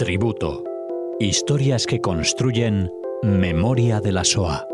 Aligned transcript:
Tributo. 0.00 0.64
Historias 1.20 1.86
que 1.86 2.00
construyen 2.00 2.90
memoria 3.22 4.00
de 4.00 4.12
la 4.12 4.24
SOA. 4.24 4.66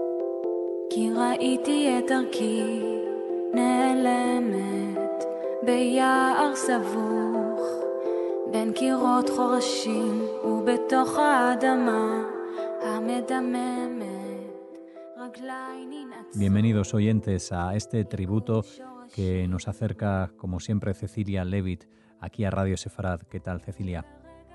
Bienvenidos 16.34 16.94
oyentes 16.94 17.50
a 17.50 17.74
este 17.74 18.04
tributo 18.04 18.64
que 19.12 19.48
nos 19.48 19.66
acerca, 19.66 20.30
como 20.36 20.60
siempre, 20.60 20.94
Cecilia 20.94 21.44
Levitt, 21.44 21.84
aquí 22.20 22.44
a 22.44 22.50
Radio 22.50 22.76
Sefarad. 22.76 23.20
¿Qué 23.22 23.40
tal, 23.40 23.60
Cecilia? 23.60 24.04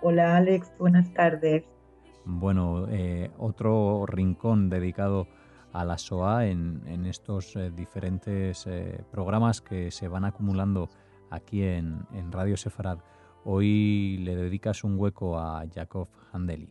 Hola, 0.01 0.37
Alex. 0.37 0.71
Buenas 0.79 1.13
tardes. 1.13 1.63
Bueno, 2.25 2.87
eh, 2.89 3.31
otro 3.37 4.05
rincón 4.05 4.69
dedicado 4.69 5.27
a 5.73 5.85
la 5.85 5.97
SOA 5.97 6.47
en, 6.47 7.05
estos 7.05 7.55
eh, 7.55 7.71
diferentes 7.71 8.67
eh, 8.67 9.03
programas 9.11 9.61
que 9.61 9.91
se 9.91 10.07
van 10.07 10.25
acumulando 10.25 10.89
aquí 11.29 11.63
en, 11.63 12.05
en 12.13 12.31
Radio 12.31 12.57
Sefarad. 12.57 12.99
Hoy 13.43 14.17
le 14.17 14.35
dedicas 14.35 14.83
un 14.83 14.99
hueco 14.99 15.37
a 15.39 15.63
Jacob 15.73 16.07
Handeli. 16.31 16.69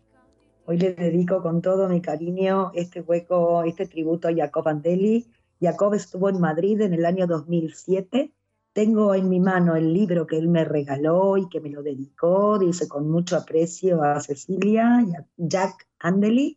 Hoy 0.67 0.79
le 0.79 0.95
dedico 0.95 1.43
con 1.43 1.63
todo 1.63 1.89
mi 1.89 2.01
cariño 2.01 2.71
este 2.75 3.01
hueco, 3.01 3.65
este 3.65 3.87
tributo 3.87 4.29
a 4.29 4.35
Jacob 4.35 4.69
Handeli. 4.69 5.27
Jacob 5.61 5.95
estuvo 5.95 6.29
en 6.29 6.41
Madrid 6.41 6.81
en 6.81 6.95
el 6.95 7.05
año 7.07 7.27
2007. 7.27 8.33
Tengo 8.73 9.15
en 9.15 9.29
mi 9.29 9.41
mano 9.41 9.75
el 9.75 9.93
libro 9.93 10.27
que 10.27 10.39
él 10.39 10.49
me 10.49 10.65
regaló 10.65 11.37
y 11.37 11.49
que 11.49 11.61
me 11.61 11.71
lo 11.71 11.83
dedicó, 11.83 12.59
dice 12.59 12.89
con 12.89 13.11
mucho 13.11 13.37
aprecio 13.37 14.03
a 14.03 14.21
Cecilia 14.21 15.05
y 15.07 15.15
a 15.15 15.27
Jack 15.37 15.89
Handeli, 15.99 16.57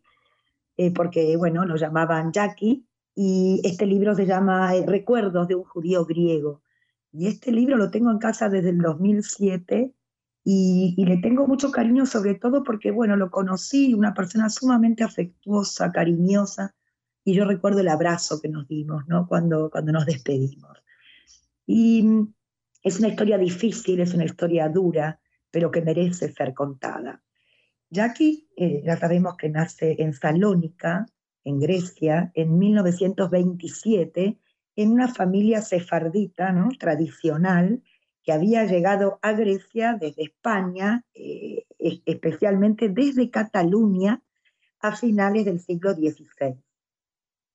eh, 0.76 0.92
porque, 0.92 1.36
bueno, 1.36 1.64
lo 1.64 1.76
llamaban 1.76 2.32
Jackie. 2.32 2.86
Y 3.16 3.60
este 3.64 3.86
libro 3.86 4.14
se 4.14 4.26
llama 4.26 4.74
eh, 4.74 4.84
Recuerdos 4.86 5.48
de 5.48 5.56
un 5.56 5.64
judío 5.64 6.04
griego. 6.04 6.62
Y 7.12 7.26
este 7.26 7.52
libro 7.52 7.76
lo 7.76 7.90
tengo 7.90 8.10
en 8.10 8.18
casa 8.18 8.48
desde 8.48 8.70
el 8.70 8.78
2007 8.78 9.94
y, 10.44 10.94
le 11.04 11.16
tengo 11.18 11.46
mucho 11.46 11.70
cariño 11.70 12.04
sobre 12.06 12.34
todo 12.34 12.62
porque, 12.62 12.90
bueno, 12.90 13.16
lo 13.16 13.30
conocí, 13.30 13.94
una 13.94 14.12
persona 14.12 14.50
sumamente 14.50 15.02
afectuosa, 15.02 15.90
cariñosa, 15.90 16.74
y 17.24 17.34
yo 17.34 17.46
recuerdo 17.46 17.80
el 17.80 17.88
abrazo 17.88 18.40
que 18.40 18.48
nos 18.50 18.68
dimos, 18.68 19.08
¿no? 19.08 19.26
Cuando, 19.26 19.70
cuando 19.70 19.92
nos 19.92 20.04
despedimos. 20.04 20.83
Y 21.66 22.02
mm, 22.02 22.34
es 22.82 22.98
una 22.98 23.08
historia 23.08 23.38
difícil, 23.38 24.00
es 24.00 24.14
una 24.14 24.24
historia 24.24 24.68
dura, 24.68 25.20
pero 25.50 25.70
que 25.70 25.82
merece 25.82 26.32
ser 26.32 26.52
contada. 26.52 27.22
Jackie, 27.90 28.48
eh, 28.56 28.82
ya 28.84 28.96
sabemos 28.96 29.36
que 29.36 29.48
nace 29.48 29.96
en 29.98 30.12
Salónica, 30.12 31.06
en 31.44 31.60
Grecia, 31.60 32.32
en 32.34 32.58
1927, 32.58 34.38
en 34.76 34.90
una 34.90 35.08
familia 35.08 35.62
sefardita, 35.62 36.50
¿no? 36.52 36.70
tradicional, 36.78 37.82
que 38.24 38.32
había 38.32 38.64
llegado 38.64 39.18
a 39.22 39.32
Grecia 39.32 39.96
desde 40.00 40.24
España, 40.24 41.04
eh, 41.14 41.64
especialmente 41.78 42.88
desde 42.88 43.30
Cataluña, 43.30 44.22
a 44.80 44.96
finales 44.96 45.44
del 45.44 45.60
siglo 45.60 45.94
XVI. 45.94 46.63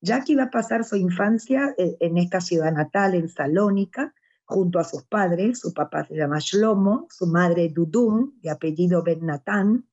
Jackie 0.02 0.36
va 0.36 0.44
a 0.44 0.50
pasar 0.50 0.86
su 0.86 0.95
infancia 0.95 1.75
eh, 1.78 1.97
en 2.00 2.17
esta 2.17 2.39
ciudad 2.39 2.72
natal, 2.72 3.16
en 3.16 3.28
Salónica, 3.28 4.14
junto 4.45 4.80
a 4.80 4.83
sus 4.83 5.03
padres. 5.03 5.59
Su 5.59 5.73
papá 5.73 6.05
se 6.05 6.16
llama 6.16 6.39
Shlomo, 6.39 7.08
su 7.09 7.28
madre 7.28 7.69
Dudum, 7.69 8.39
de 8.42 8.50
apellido 8.50 9.03
Ben 9.03 9.25
Natán. 9.25 9.86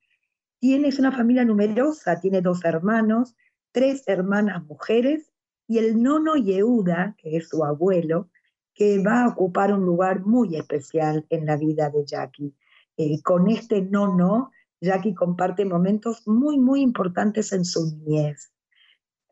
Tiene 0.61 0.91
una 0.99 1.13
familia 1.13 1.45
numerosa, 1.45 2.21
tiene 2.21 2.41
dos 2.41 2.65
hermanos, 2.65 3.37
tres 3.73 4.05
hermanas 4.07 4.65
mujeres 4.65 5.33
y 5.67 5.79
el 5.79 6.01
nono 6.01 6.37
Yehuda, 6.37 7.17
que 7.19 7.37
es 7.37 7.49
su 7.49 7.65
abuelo, 7.65 8.31
que 8.75 9.03
va 9.03 9.25
a 9.25 9.29
ocupar 9.29 9.73
un 9.73 9.85
lugar 9.85 10.25
muy 10.25 10.55
especial 10.55 11.27
en 11.31 11.47
la 11.47 11.57
vida 11.57 11.91
de 11.91 12.05
Jackie. 12.05 12.55
Eh, 12.97 13.21
con 13.23 13.49
este 13.51 13.83
nono, 13.83 14.53
Jackie 14.81 15.15
comparte 15.15 15.65
momentos 15.65 16.27
muy, 16.27 16.59
muy 16.59 16.81
importantes 16.83 17.53
en 17.53 17.65
su 17.65 17.87
niñez. 17.87 18.53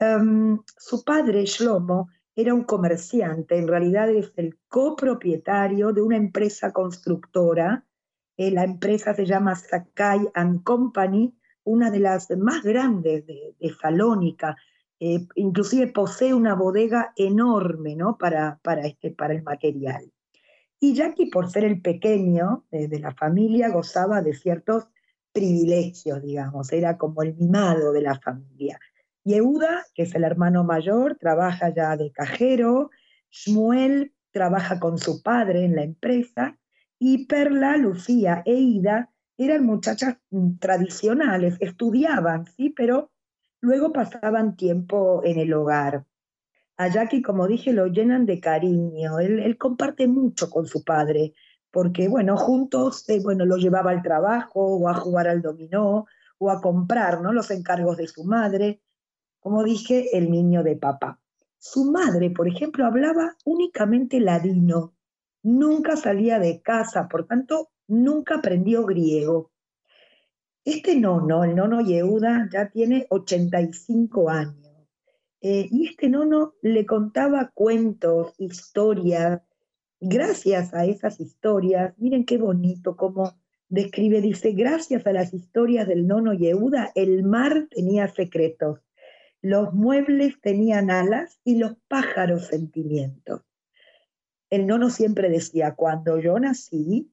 Em, 0.05 0.59
su 0.77 1.03
padre, 1.05 1.45
Shlomo, 1.47 2.09
era 2.37 2.53
un 2.53 2.65
comerciante, 2.65 3.57
en 3.57 3.69
realidad 3.69 4.11
es 4.11 4.33
el 4.37 4.59
copropietario 4.69 5.93
de 5.93 6.03
una 6.03 6.17
empresa 6.17 6.73
constructora. 6.73 7.85
Eh, 8.37 8.51
la 8.51 8.65
empresa 8.65 9.15
se 9.15 9.25
llama 9.25 9.55
Sakai 9.55 10.29
and 10.35 10.63
Company, 10.65 11.35
una 11.63 11.91
de 11.91 12.01
las 12.01 12.31
más 12.37 12.63
grandes 12.63 13.27
de, 13.27 13.55
Salónica, 13.81 14.57
eh, 15.01 15.27
inclusive 15.37 15.87
posee 15.89 16.35
una 16.35 16.55
bodega 16.55 17.13
enorme 17.17 17.97
¿no? 17.97 18.19
para, 18.19 18.59
para, 18.63 18.83
este, 18.83 19.11
para 19.11 19.35
el 19.35 19.43
material. 19.43 20.13
Y 20.81 20.95
Jackie, 20.95 21.31
por 21.31 21.51
ser 21.51 21.65
el 21.65 21.81
pequeño 21.81 22.67
de, 22.71 22.99
la 22.99 23.15
familia, 23.15 23.71
gozaba 23.71 24.21
de 24.21 24.35
ciertos 24.35 24.89
privilegios, 25.33 26.23
digamos, 26.23 26.73
era 26.73 26.99
como 26.99 27.23
el 27.23 27.35
mimado 27.35 27.93
de 27.93 28.03
la 28.03 28.21
familia. 28.21 28.79
Yehuda, 29.25 29.85
que 29.95 30.03
es 30.03 30.15
el 30.15 30.25
hermano 30.25 30.65
mayor, 30.65 31.17
trabaja 31.19 31.73
ya 31.75 31.97
de 31.97 32.13
cajero, 32.13 32.91
Shmuel 33.31 34.13
trabaja 34.31 34.79
con 34.81 34.99
su 34.99 35.23
padre 35.23 35.65
en 35.65 35.77
la 35.77 35.83
empresa, 35.83 36.59
y 36.99 37.27
Perla, 37.27 37.77
Lucía 37.77 38.43
e 38.45 38.55
Ida 38.55 39.11
eran 39.37 39.65
muchachas 39.65 40.17
mm, 40.31 40.59
tradicionales, 40.59 41.57
estudiaban, 41.61 42.47
sí, 42.47 42.71
pero 42.71 43.11
Luego 43.65 43.95
pasaban 43.95 44.57
tiempo 44.57 45.23
en 45.25 45.39
el 45.39 45.55
hogar. 45.55 46.05
A 46.77 46.89
Jackie, 46.89 47.23
como 47.23 47.47
dije, 47.47 47.73
lo 47.73 47.87
llenan 47.87 48.27
de 48.27 48.39
cariño. 48.39 49.21
Él, 49.21 49.57
comparte 49.57 50.07
mucho 50.07 50.51
con 50.51 50.67
su 50.67 50.85
padre, 50.85 51.33
porque, 51.71 52.07
bueno, 52.09 52.37
juntos, 52.37 53.09
eh, 53.09 53.21
bueno, 53.23 53.47
lo 53.47 53.57
llevaba 53.57 53.91
al 53.91 54.03
trabajo 54.03 54.61
o 54.61 54.87
a 54.87 54.93
jugar 54.93 55.29
al 55.29 55.41
dominó 55.41 56.05
o 56.37 56.51
a 56.51 56.61
comprar, 56.61 57.23
¿no? 57.23 57.33
Los 57.33 57.51
encargos 57.51 57.97
de 57.97 58.07
su 58.07 58.25
madre. 58.25 58.83
Como 59.45 59.63
dije, 59.63 60.17
el 60.17 60.31
niño 60.31 60.63
de 60.63 60.75
papá. 60.75 61.21
Su 61.59 61.85
madre, 61.85 62.31
por 62.31 62.49
ejemplo, 62.49 62.87
hablaba 62.87 63.37
únicamente 63.45 64.19
ladino. 64.19 64.95
Nunca 65.43 65.97
salía 65.97 66.39
de 66.39 66.63
casa, 66.63 67.09
por 67.11 67.27
tanto, 67.27 67.69
nunca 67.87 68.37
aprendió 68.37 68.87
griego. 68.87 69.51
Este 70.65 70.99
nono, 70.99 71.45
el 71.45 71.55
nono 71.55 71.83
Yehuda, 71.83 72.49
ya 72.51 72.71
tiene 72.71 73.07
85 73.11 74.31
años. 74.31 74.89
Eh, 75.43 75.69
y 75.71 75.89
este 75.89 76.09
nono 76.09 76.55
le 76.63 76.87
contaba 76.87 77.51
cuentos, 77.53 78.33
historias. 78.39 79.43
Gracias 80.01 80.73
a 80.73 80.87
esas 80.87 81.21
historias, 81.21 81.93
miren 81.99 82.25
qué 82.25 82.39
bonito 82.39 82.97
cómo 82.97 83.35
describe, 83.69 84.23
dice, 84.23 84.53
gracias 84.53 85.07
a 85.07 85.13
las 85.13 85.35
historias 85.35 85.87
del 85.87 86.07
nono 86.07 86.33
Yehuda, 86.33 86.93
el 86.95 87.25
mar 87.25 87.69
tenía 87.71 88.09
secretos, 88.09 88.81
los 89.45 89.75
muebles 89.75 90.41
tenían 90.41 90.91
alas 90.91 91.39
y 91.45 91.57
los 91.57 91.77
pájaros 91.87 92.47
sentimientos. 92.47 93.43
El 94.49 94.67
nono 94.67 94.89
siempre 94.89 95.29
decía, 95.29 95.75
cuando 95.75 96.19
yo 96.19 96.39
nací, 96.39 97.13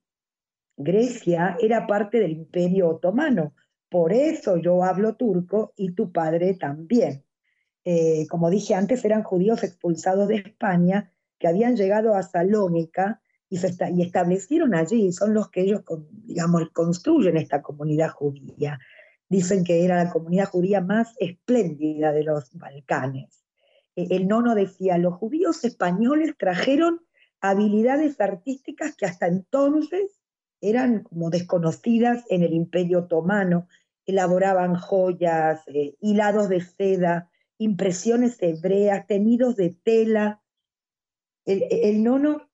Grecia 0.78 1.58
era 1.60 1.88
parte 1.88 2.22
del 2.22 2.32
imperio 2.32 2.88
otomano, 2.88 3.54
por 3.90 4.14
eso 4.14 4.56
yo 4.56 4.82
hablo 4.86 5.16
turco 5.16 5.74
y 5.76 5.92
tu 5.92 6.14
padre 6.14 6.54
también. 6.54 7.26
Eh, 7.84 8.26
como 8.30 8.50
dije 8.50 8.76
antes, 8.76 9.04
eran 9.04 9.24
judíos 9.24 9.62
expulsados 9.66 10.30
de 10.30 10.38
España 10.38 11.12
que 11.38 11.50
habían 11.50 11.76
llegado 11.76 12.16
a 12.16 12.24
Salónica 12.24 13.22
y, 13.50 13.58
se 13.58 13.76
y 13.94 14.04
establecieron 14.04 14.74
allí, 14.74 15.12
son 15.12 15.34
los 15.34 15.50
que 15.50 15.64
ellos, 15.64 15.82
digamos, 16.24 16.70
construyen 16.72 17.36
esta 17.36 17.62
comunidad 17.62 18.12
judía. 18.12 18.80
Dicen 19.32 19.64
que 19.64 19.86
era 19.86 20.04
la 20.04 20.10
comunidad 20.10 20.50
judía 20.50 20.82
más 20.82 21.16
espléndida 21.18 22.12
de 22.12 22.26
los 22.26 22.54
Balcanes. 22.58 23.46
Eh, 23.96 24.08
el 24.10 24.28
nono 24.28 24.56
decía, 24.56 24.98
los 24.98 25.14
judíos 25.14 25.64
españoles 25.64 26.36
trajeron 26.38 27.00
habilidades 27.40 28.20
artísticas 28.20 28.94
que 28.98 29.06
hasta 29.06 29.28
entonces 29.28 30.20
eran 30.60 31.04
como 31.04 31.30
desconocidas 31.30 32.26
en 32.30 32.44
el 32.44 32.52
imperio 32.52 33.00
otomano, 33.00 33.70
elaboraban 34.06 34.76
joyas, 34.76 35.62
eh, 35.68 35.96
hilados 36.02 36.50
de 36.50 36.60
seda, 36.60 37.32
impresiones 37.58 38.36
hebreas, 38.42 39.08
tenidos 39.08 39.56
de 39.56 39.70
tela. 39.70 40.42
El, 41.46 42.04
nono 42.04 42.50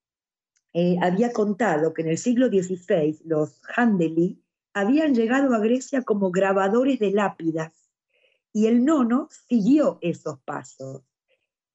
eh, 0.74 0.98
había 1.02 1.34
contado 1.34 1.96
que 1.96 2.04
en 2.04 2.10
el 2.10 2.20
siglo 2.20 2.50
XVI 2.50 3.20
los 3.26 3.64
Handeli 3.76 4.44
habían 4.80 5.16
llegado 5.16 5.56
a 5.56 5.60
Grecia 5.60 6.04
como 6.04 6.30
grabadores 6.30 7.00
de 7.00 7.12
lápidas 7.12 7.90
y 8.54 8.68
el 8.68 8.86
nono 8.86 9.28
siguió 9.30 9.98
esos 10.02 10.40
pasos. 10.42 11.04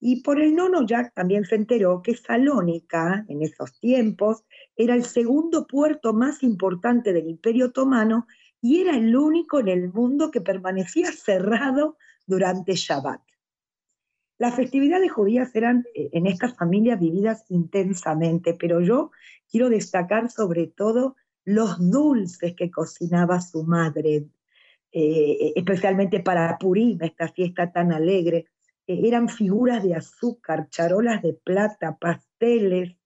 Y 0.00 0.22
por 0.22 0.40
el 0.40 0.54
nono 0.54 0.87
Jack 0.87 1.12
también 1.14 1.44
se 1.44 1.56
enteró 1.56 2.02
que 2.02 2.16
Salónica, 2.16 3.25
en 3.28 3.43
esos 3.43 3.78
tiempos, 3.81 4.44
era 4.76 4.94
el 4.94 5.04
segundo 5.04 5.66
puerto 5.66 6.12
más 6.12 6.43
importante 6.43 7.12
del 7.12 7.28
Imperio 7.28 7.66
Otomano 7.66 8.26
y 8.60 8.81
era 8.81 8.96
el 8.96 9.16
único 9.16 9.58
en 9.58 9.69
el 9.69 9.93
mundo 9.93 10.31
que 10.31 10.40
permanecía 10.40 11.10
cerrado 11.10 11.96
durante 12.26 12.75
Shabbat. 12.75 13.20
Las 14.38 14.55
festividades 14.55 15.10
judías 15.10 15.55
eran 15.55 15.84
eh, 15.94 16.10
en 16.12 16.26
estas 16.26 16.56
familias 16.56 16.98
vividas 16.98 17.44
intensamente, 17.48 18.55
pero 18.55 18.81
yo 18.81 19.10
quiero 19.50 19.69
destacar 19.69 20.31
sobre 20.31 20.66
todo 20.66 21.16
los 21.44 21.78
dulces 21.90 22.54
que 22.54 22.70
cocinaba 22.70 23.40
su 23.40 23.64
madre, 23.64 24.28
eh, 24.92 25.52
especialmente 25.56 26.20
para 26.20 26.56
Purim, 26.58 26.98
esta 27.00 27.28
fiesta 27.28 27.72
tan 27.72 27.92
alegre. 27.92 28.46
Eh, 28.86 29.00
eran 29.04 29.28
figuras 29.28 29.82
de 29.82 29.94
azúcar, 29.94 30.68
charolas 30.70 31.22
de 31.22 31.34
plata, 31.34 31.96
pasteles. 31.98 32.96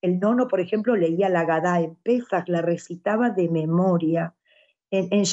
El 0.00 0.20
nono, 0.20 0.46
por 0.48 0.60
ejemplo, 0.60 0.94
leía 0.94 1.28
la 1.28 1.44
Gadá 1.44 1.80
en 1.80 1.96
Pesach, 1.96 2.48
la 2.48 2.62
recitaba 2.62 3.30
de 3.30 3.48
memoria. 3.48 4.34
En, 4.90 5.08
en 5.10 5.24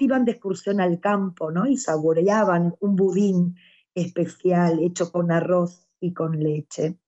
iban 0.00 0.24
de 0.24 0.32
excursión 0.32 0.80
al 0.80 1.00
campo, 1.00 1.50
¿no? 1.50 1.66
Y 1.66 1.78
saboreaban 1.78 2.74
un 2.80 2.94
budín 2.94 3.56
especial 3.94 4.80
hecho 4.80 5.10
con 5.10 5.32
arroz 5.32 5.88
y 5.98 6.12
con 6.12 6.38
leche. 6.38 6.98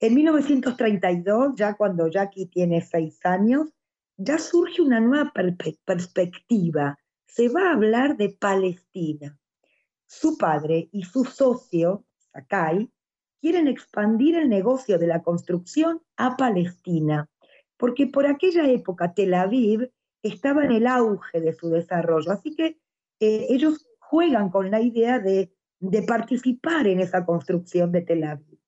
En 0.00 0.14
1932, 0.14 1.54
ya 1.56 1.74
cuando 1.74 2.08
Jackie 2.08 2.46
tiene 2.46 2.80
seis 2.80 3.18
años, 3.24 3.73
ya 4.16 4.38
surge 4.38 4.82
una 4.82 5.00
nueva 5.00 5.32
perspectiva. 5.84 6.98
Se 7.26 7.48
va 7.48 7.68
a 7.68 7.72
hablar 7.74 8.16
de 8.16 8.30
Palestina. 8.30 9.38
Su 10.06 10.38
padre 10.38 10.88
y 10.92 11.02
su 11.02 11.24
socio, 11.24 12.04
Sakai, 12.32 12.90
quieren 13.40 13.68
expandir 13.68 14.36
el 14.36 14.48
negocio 14.48 14.98
de 14.98 15.06
la 15.06 15.22
construcción 15.22 16.02
a 16.16 16.36
Palestina, 16.36 17.28
porque 17.76 18.06
por 18.06 18.26
aquella 18.26 18.68
época 18.68 19.14
Tel 19.14 19.34
Aviv 19.34 19.90
estaba 20.22 20.64
en 20.64 20.72
el 20.72 20.86
auge 20.86 21.40
de 21.40 21.52
su 21.52 21.68
desarrollo. 21.68 22.30
Así 22.30 22.54
que 22.54 22.78
eh, 23.20 23.46
ellos 23.50 23.86
juegan 23.98 24.50
con 24.50 24.70
la 24.70 24.80
idea 24.80 25.18
de 25.18 25.54
de 25.90 26.02
participar 26.02 26.86
en 26.86 27.00
esa 27.00 27.24
construcción 27.26 27.92
de 27.92 28.00
Tel 28.00 28.24
Aviv. 28.24 28.58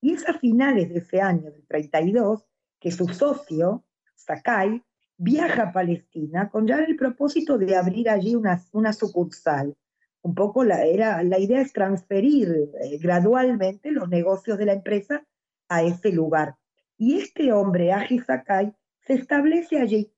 Y 0.00 0.14
es 0.14 0.26
a 0.28 0.34
finales 0.34 0.88
de 0.88 1.00
ese 1.00 1.20
año, 1.20 1.50
del 1.50 1.66
32, 1.66 2.46
que 2.80 2.90
su 2.90 3.08
socio, 3.08 3.84
Sakai, 4.14 4.82
viaja 5.22 5.62
a 5.64 5.72
Palestina 5.72 6.50
con 6.50 6.66
ya 6.66 6.78
el 6.78 6.96
propósito 6.96 7.56
de 7.56 7.76
abrir 7.76 8.10
allí 8.10 8.34
una, 8.34 8.92
sucursal. 8.92 9.76
Un 10.22 10.34
poco 10.34 10.64
la, 10.64 10.84
era, 10.84 11.22
la 11.22 11.38
idea 11.38 11.60
es 11.60 11.72
transferir 11.72 12.70
eh, 12.80 12.98
gradualmente 12.98 13.90
los 13.90 14.08
negocios 14.08 14.58
de 14.58 14.66
la 14.66 14.72
empresa 14.72 15.24
a 15.68 15.82
ese 15.82 16.12
lugar. 16.12 16.56
Y 16.96 17.18
este 17.18 17.52
hombre, 17.52 17.92
Aji 17.92 18.20
Sakai, 18.20 18.72
se 19.00 19.14
establece 19.14 19.78
allí 19.78 20.12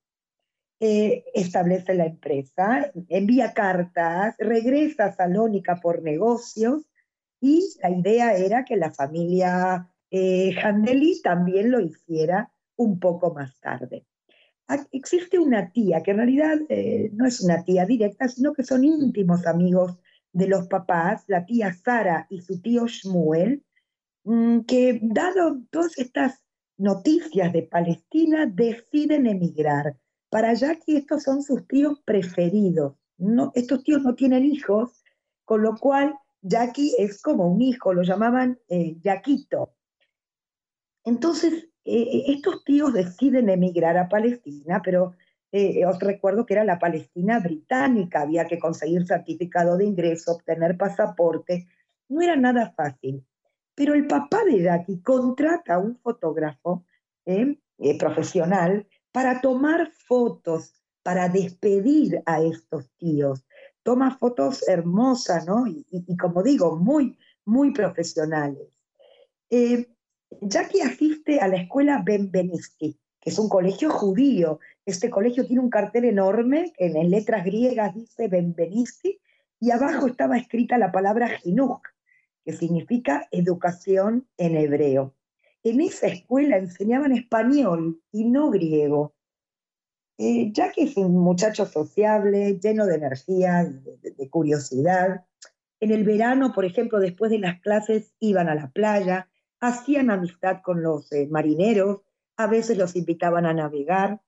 eh, 0.81 1.25
establece 1.33 1.95
la 1.95 2.07
empresa, 2.07 2.91
envía 3.09 3.55
cartas, 3.55 4.35
regresa 4.39 5.07
a 5.07 5.13
Salónica 5.13 5.77
por 5.77 6.03
negocios 6.03 6.83
y 7.41 7.63
la 7.81 7.91
idea 7.91 8.35
era 8.35 8.65
que 8.65 8.77
la 8.77 8.93
familia 8.93 9.89
eh, 10.11 10.55
Handeli 10.63 11.23
también 11.23 11.71
lo 11.71 11.81
hiciera 11.81 12.53
un 12.77 12.99
poco 12.99 13.33
más 13.33 13.59
tarde. 13.61 14.05
Existe 14.93 15.39
una 15.39 15.71
tía, 15.73 16.03
que 16.03 16.13
en 16.13 16.17
realidad 16.17 16.59
eh, 16.69 17.11
no 17.13 17.27
es 17.27 17.41
una 17.41 17.63
tía 17.65 17.85
directa, 17.85 18.29
sino 18.29 18.55
que 18.55 18.65
son 18.65 18.85
íntimos 18.85 19.47
amigos 19.47 19.99
de 20.33 20.49
los 20.49 20.67
papás, 20.69 21.25
la 21.29 21.45
tía 21.45 21.73
Sara 21.73 22.27
y 22.31 22.41
su 22.41 22.61
tío 22.61 22.87
Shmuel, 22.87 23.63
mm, 24.25 24.61
que 24.61 25.01
dado 25.03 25.61
todas 25.71 25.99
estas 25.99 26.41
noticias 26.77 27.53
de 27.53 27.63
Palestina, 27.63 28.47
deciden 28.47 29.27
emigrar 29.27 29.97
para 30.35 30.53
Jackie 30.53 30.97
estos 30.97 31.23
son 31.23 31.45
sus 31.45 31.65
tíos 31.69 32.01
preferidos. 32.05 32.97
No, 33.19 33.53
estos 33.55 33.85
tíos 33.85 34.03
no 34.03 34.17
tienen 34.17 34.45
hijos, 34.45 35.05
con 35.45 35.63
lo 35.63 35.77
cual 35.77 36.19
Jackie 36.43 36.93
es 36.99 37.23
como 37.23 37.47
un 37.47 37.63
hijo, 37.63 37.95
lo 37.95 38.03
llamaban 38.03 38.59
eh, 38.69 38.97
Jaquito. 39.01 39.77
Entonces, 41.05 41.69
eh, 41.85 42.03
eh, 42.03 42.25
estos 42.29 42.65
tíos 42.65 42.93
deciden 42.93 43.49
emigrar 43.49 43.97
a 43.97 44.09
Palestina, 44.09 44.81
pero 44.83 45.15
eh, 45.53 45.85
os 45.87 45.99
recuerdo 46.01 46.47
que 46.47 46.55
era 46.55 46.65
la 46.65 46.79
Palestina 46.79 47.39
británica, 47.41 48.23
había 48.23 48.47
que 48.47 48.59
conseguir 48.59 49.07
certificado 49.07 49.77
de 49.77 49.85
ingreso, 49.85 50.33
obtener 50.33 50.77
pasaporte, 50.77 51.67
no 52.09 52.23
era 52.23 52.37
nada 52.37 52.73
fácil. 52.77 53.25
Pero 53.75 53.95
el 53.95 54.07
papá 54.07 54.45
de 54.45 54.63
Jackie 54.63 55.03
contrata 55.03 55.75
a 55.75 55.79
un 55.79 55.97
fotógrafo 55.99 56.85
profesional 57.99 58.87
para 59.11 59.41
tomar 59.41 59.91
fotos, 59.93 60.75
para 61.05 61.29
despedir 61.29 62.23
a 62.27 62.43
estos 62.43 62.91
tíos. 62.99 63.45
Toma 63.85 64.19
fotos 64.19 64.67
hermosas, 64.69 65.47
¿no? 65.47 65.67
Y, 65.67 66.17
como 66.17 66.43
digo, 66.43 66.77
muy, 66.77 67.17
muy 67.45 67.73
profesionales. 67.73 68.69
Eh, 69.51 69.94
Jackie 70.41 70.83
asiste 70.83 71.41
a 71.41 71.49
la 71.49 71.57
escuela 71.57 72.03
Benvenisti, 72.05 72.99
que 73.21 73.31
es 73.31 73.39
un 73.39 73.49
colegio 73.49 73.91
judío. 73.91 74.61
Este 74.87 75.11
colegio 75.11 75.47
tiene 75.47 75.63
un 75.63 75.71
cartel 75.71 76.05
enorme 76.05 76.73
que 76.77 76.87
en 76.87 77.11
letras 77.11 77.45
griegas 77.45 77.95
dice 77.95 78.29
Benvenisti 78.29 79.21
y 79.61 79.71
abajo 79.71 80.07
estaba 80.07 80.37
escrita 80.37 80.79
la 80.79 80.93
palabra 80.93 81.29
Jinuj, 81.29 81.81
que 82.45 82.53
significa 82.53 83.27
educación 83.31 84.27
en 84.37 84.57
hebreo 84.57 85.15
en 85.65 85.81
esa 85.81 86.07
escuela 86.09 86.59
enseñaban 86.59 87.13
español 87.13 88.01
y 88.13 88.25
no 88.25 88.51
griego. 88.51 89.15
Eh, 90.19 90.53
que 90.53 90.85
es 90.85 90.97
un 90.97 91.19
muchacho 91.19 91.67
sociable, 91.67 92.61
lleno 92.61 92.87
de 92.87 92.95
energía, 92.95 93.65
de, 93.65 94.31
curiosidad. 94.31 95.25
En 95.81 95.91
el 95.91 96.05
verano, 96.05 96.53
por 96.55 96.65
ejemplo, 96.65 97.01
después 97.01 97.31
de 97.31 97.39
las 97.39 97.61
clases 97.61 98.13
iban 98.21 98.49
a 98.49 98.55
la 98.55 98.71
playa, 98.71 99.29
hacían 99.67 100.11
amistad 100.11 100.61
con 100.63 100.83
los 100.83 101.11
eh, 101.13 101.27
marineros, 101.31 102.01
a 102.37 102.47
veces 102.47 102.77
los 102.77 102.97
invitaban 102.97 103.47
a 103.47 103.55
navegar. 103.55 104.21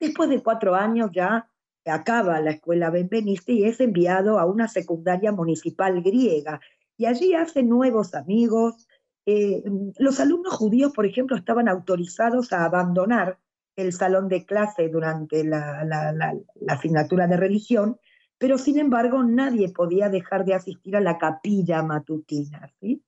Después 0.00 0.28
de 0.28 0.42
cuatro 0.42 0.74
años 0.74 1.10
ya 1.12 1.50
acaba 1.84 2.40
la 2.40 2.52
escuela 2.52 2.90
Benveniste 2.90 3.52
y 3.52 3.64
es 3.64 3.80
enviado 3.80 4.38
a 4.38 4.46
una 4.46 4.68
secundaria 4.68 5.32
municipal 5.32 6.02
griega. 6.02 6.60
Y 6.96 7.06
allí 7.06 7.34
hace 7.34 7.62
nuevos 7.62 8.14
amigos, 8.14 8.86
eh, 9.26 9.62
los 9.98 10.20
alumnos 10.20 10.54
judíos, 10.54 10.92
por 10.92 11.06
ejemplo, 11.06 11.36
estaban 11.36 11.68
autorizados 11.68 12.52
a 12.52 12.64
abandonar 12.64 13.38
el 13.76 13.92
salón 13.92 14.28
de 14.28 14.46
clase 14.46 14.88
durante 14.88 15.44
la, 15.44 16.34
asignatura 16.68 17.26
de 17.26 17.36
religión, 17.36 17.98
pero 18.38 18.56
sin 18.56 18.78
embargo 18.78 19.24
nadie 19.24 19.70
podía 19.70 20.08
dejar 20.08 20.44
de 20.44 20.54
asistir 20.54 20.96
a 20.96 21.00
la 21.00 21.18
capilla 21.18 21.82
matutina. 21.82 22.70
¿sí? 22.80 23.02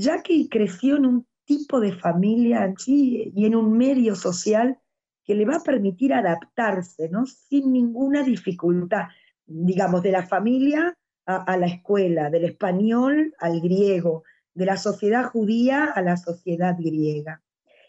Jackie 0.00 0.48
creció 0.48 0.96
en 0.96 1.06
un 1.06 1.26
tipo 1.44 1.78
de 1.78 1.92
familia 1.92 2.72
y 2.86 3.44
en 3.44 3.54
un 3.54 3.76
medio 3.76 4.14
social 4.14 4.78
que 5.24 5.34
le 5.34 5.44
va 5.44 5.56
a 5.56 5.62
permitir 5.62 6.14
adaptarse 6.14 7.08
¿no? 7.10 7.26
sin 7.26 7.72
ninguna 7.72 8.22
dificultad, 8.22 9.08
digamos, 9.46 10.02
de 10.02 10.12
la 10.12 10.26
familia 10.26 10.96
a 11.26 11.56
la 11.56 11.66
escuela, 11.66 12.30
del 12.30 12.44
español 12.44 13.34
al 13.38 13.60
griego, 13.60 14.24
de 14.54 14.66
la 14.66 14.76
sociedad 14.76 15.26
judía 15.30 15.84
a 15.84 16.02
la 16.02 16.16
sociedad 16.16 16.76
griega. 16.78 17.42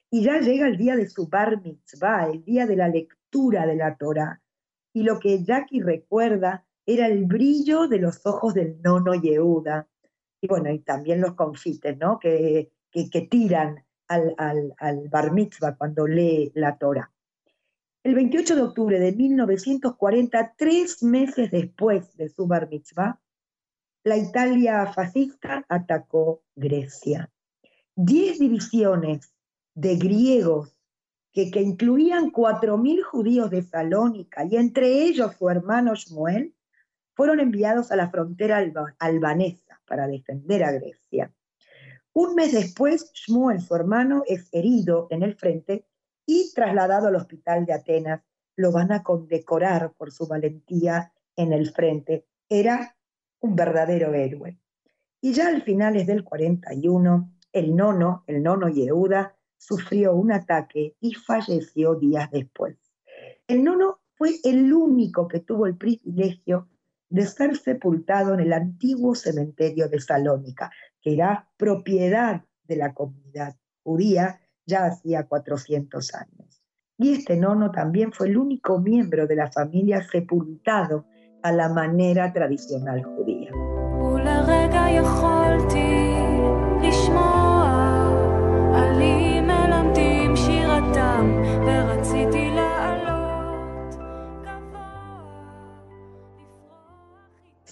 Y 0.10 0.24
ya 0.24 0.40
llega 0.40 0.68
el 0.68 0.78
día 0.78 0.96
de 0.96 1.08
su 1.08 1.28
bar 1.28 1.62
mitzvah, 1.64 2.30
el 2.30 2.44
día 2.44 2.68
de 2.68 2.76
la 2.76 2.90
lectura 2.90 3.66
de 3.66 3.76
la 3.78 3.96
Torah. 3.96 4.42
Y 4.94 5.04
lo 5.04 5.20
que 5.20 5.44
Jackie 5.44 5.82
recuerda 5.82 6.66
era 6.86 7.08
el 7.08 7.26
brillo 7.26 7.88
de 7.88 8.00
los 8.00 8.26
ojos 8.26 8.54
del 8.54 8.82
nono 8.82 9.16
Yehuda. 9.16 9.88
Y 10.42 10.48
bueno, 10.48 10.72
y 10.72 10.80
también 10.80 11.22
los 11.22 11.36
confites, 11.36 11.98
¿no? 11.98 12.20
Que, 12.20 12.72
que, 12.92 13.22
tiran 13.30 13.86
al, 14.08 14.34
al, 14.38 14.74
al, 14.78 15.08
bar 15.08 15.32
mitzvah 15.32 15.78
cuando 15.78 16.08
lee 16.08 16.52
la 16.56 16.78
Torah. 16.78 17.12
El 18.04 18.16
28 18.16 18.56
de 18.56 18.62
octubre 18.64 19.00
de 19.00 19.12
1940, 19.12 20.56
tres 20.58 21.04
meses 21.04 21.52
después 21.52 22.18
de 22.18 22.30
su 22.30 22.48
bar 22.48 22.68
mitzvah, 22.70 23.22
la 24.04 24.18
Italia 24.18 24.92
fascista 24.92 25.64
atacó 25.70 26.42
Grecia. 26.56 27.30
Diez 27.96 28.40
divisiones 28.40 29.32
de 29.76 29.96
griegos 29.96 30.76
que, 31.32 31.62
incluían 31.62 32.32
cuatro 32.32 32.78
mil 32.78 33.04
judíos 33.04 33.50
de 33.52 33.62
Salónica 33.62 34.44
y 34.46 34.58
entre 34.58 35.04
ellos 35.04 35.36
su 35.38 35.50
hermano 35.50 35.96
Shmuel, 35.96 36.54
fueron 37.22 37.40
enviados 37.40 37.92
a 37.92 37.96
la 37.96 38.10
frontera 38.10 38.66
albanesa 38.98 39.80
para 39.86 40.08
defender 40.08 40.64
a 40.64 40.72
Grecia. 40.72 41.32
Un 42.14 42.34
mes 42.34 42.52
después, 42.52 43.12
Shmuel, 43.14 43.62
su 43.62 43.76
hermano, 43.76 44.24
es 44.26 44.50
herido 44.52 45.06
en 45.12 45.22
el 45.22 45.36
frente 45.36 45.86
y 46.26 46.52
trasladado 46.56 47.10
al 47.10 47.16
hospital 47.18 47.68
de 47.68 47.74
Atenas. 47.74 48.24
Lo 48.56 48.72
van 48.72 48.92
a 48.92 49.04
condecorar 49.04 49.94
por 49.94 50.12
su 50.12 50.26
valentía 50.26 51.14
en 51.36 51.54
el 51.54 51.70
frente. 51.70 52.26
Era 52.50 52.98
un 53.40 53.56
verdadero 53.56 54.16
héroe. 54.16 54.58
Y 55.22 55.34
ya 55.34 55.50
al 55.50 55.62
finales 55.62 56.08
del 56.08 56.24
41, 56.24 57.32
el 57.54 57.76
nono, 57.76 58.24
el 58.26 58.42
nono 58.42 58.68
Yehuda, 58.68 59.38
sufrió 59.60 60.16
un 60.16 60.32
ataque 60.32 60.96
y 61.00 61.14
falleció 61.14 61.94
días 61.94 62.32
después. 62.32 62.78
El 63.46 63.64
nono 63.64 64.00
fue 64.16 64.40
el 64.44 64.74
único 64.74 65.28
que 65.28 65.42
tuvo 65.42 65.68
el 65.68 65.78
privilegio 65.78 66.68
de 67.12 67.28
ser 67.28 67.58
sepultado 67.58 68.34
en 68.34 68.40
el 68.40 68.54
antiguo 68.54 69.14
cementerio 69.16 69.90
de 69.90 70.00
Salónica, 70.00 70.72
que 71.02 71.14
era 71.14 71.50
propiedad 71.58 72.42
de 72.64 72.76
la 72.78 72.94
comunidad 72.94 73.56
judía 73.84 74.40
ya 74.66 74.86
hacía 74.86 75.28
400 75.28 76.16
años. 76.16 76.64
Y 76.98 77.14
este 77.14 77.36
nono 77.36 77.72
también 77.72 78.14
fue 78.14 78.28
el 78.28 78.38
único 78.38 78.80
miembro 78.80 79.28
de 79.28 79.36
la 79.36 79.52
familia 79.52 80.02
sepultado 80.10 81.06
a 81.44 81.52
la 81.52 81.68
manera 81.68 82.32
tradicional 82.32 83.04
judía. 83.04 83.52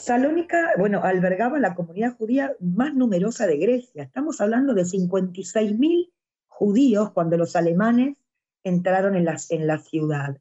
Salónica, 0.10 0.72
bueno, 0.80 1.04
albergaba 1.04 1.60
la 1.60 1.76
comunidad 1.76 2.18
judía 2.18 2.56
más 2.60 2.96
numerosa 2.96 3.46
de 3.46 3.58
Grecia. 3.58 4.02
Estamos 4.02 4.42
hablando 4.42 4.74
de 4.74 4.82
56.000 4.82 6.10
judíos 6.48 7.12
cuando 7.12 7.38
los 7.38 7.56
alemanes 7.56 8.18
entraron 8.64 9.16
en 9.16 9.26
la, 9.26 9.38
en 9.50 9.68
la 9.68 9.78
ciudad. 9.78 10.36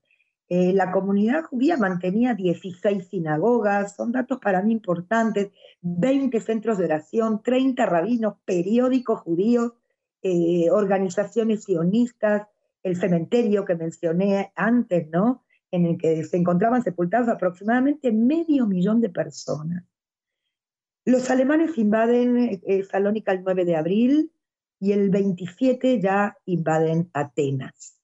Eh, 0.49 0.73
la 0.73 0.91
comunidad 0.91 1.45
judía 1.45 1.77
mantenía 1.77 2.33
16 2.33 3.09
sinagogas, 3.09 3.95
son 3.95 4.11
datos 4.11 4.39
para 4.41 4.63
mí 4.63 4.73
importantes, 4.73 5.51
20 5.83 6.41
centros 6.41 6.79
de 6.79 6.87
oración, 6.87 7.43
30 7.43 7.85
rabinos, 7.85 8.37
periódicos 8.47 9.21
judíos, 9.21 9.75
eh, 10.23 10.71
organizaciones 10.71 11.65
sionistas, 11.65 12.49
el 12.83 12.97
cementerio 12.97 13.67
que 13.67 13.75
mencioné 13.75 14.51
antes, 14.55 15.11
¿no? 15.11 15.45
En 15.71 15.87
el 15.87 15.99
que 15.99 16.25
se 16.25 16.37
encontraban 16.37 16.83
sepultados 16.83 17.29
aproximadamente 17.29 18.13
medio 18.13 18.67
millón 18.67 19.01
de 19.01 19.11
personas. 19.11 19.85
Los 21.05 21.31
alemanes 21.31 21.77
invaden 21.79 22.61
eh, 22.67 22.85
Salónica 22.85 23.33
el 23.33 23.43
9 23.43 23.65
de 23.65 23.77
abril 23.77 24.33
y 24.81 24.93
el 24.93 25.11
27 25.11 26.01
ya 26.01 26.37
invaden 26.45 27.11
Atenas. 27.13 27.99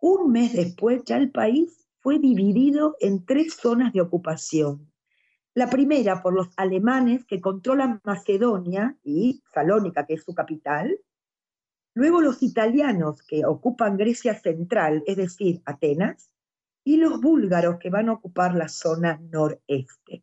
Un 0.00 0.32
mes 0.32 0.52
después 0.52 1.02
ya 1.04 1.16
el 1.16 1.30
país 1.30 1.86
fue 2.00 2.18
dividido 2.18 2.96
en 3.00 3.24
tres 3.24 3.54
zonas 3.54 3.92
de 3.92 4.00
ocupación. 4.00 4.92
La 5.54 5.70
primera 5.70 6.20
por 6.20 6.34
los 6.34 6.48
alemanes 6.56 7.24
que 7.24 7.40
controlan 7.40 8.00
Macedonia 8.04 8.98
y 9.04 9.42
Salónica, 9.54 10.04
que 10.04 10.14
es 10.14 10.24
su 10.24 10.34
capital. 10.34 10.98
Luego 11.94 12.20
los 12.20 12.42
italianos 12.42 13.22
que 13.22 13.46
ocupan 13.46 13.96
Grecia 13.96 14.34
Central, 14.34 15.04
es 15.06 15.16
decir, 15.16 15.62
Atenas 15.64 16.33
y 16.84 16.98
los 16.98 17.20
búlgaros 17.20 17.78
que 17.78 17.90
van 17.90 18.10
a 18.10 18.12
ocupar 18.12 18.54
la 18.54 18.68
zona 18.68 19.18
noreste. 19.32 20.22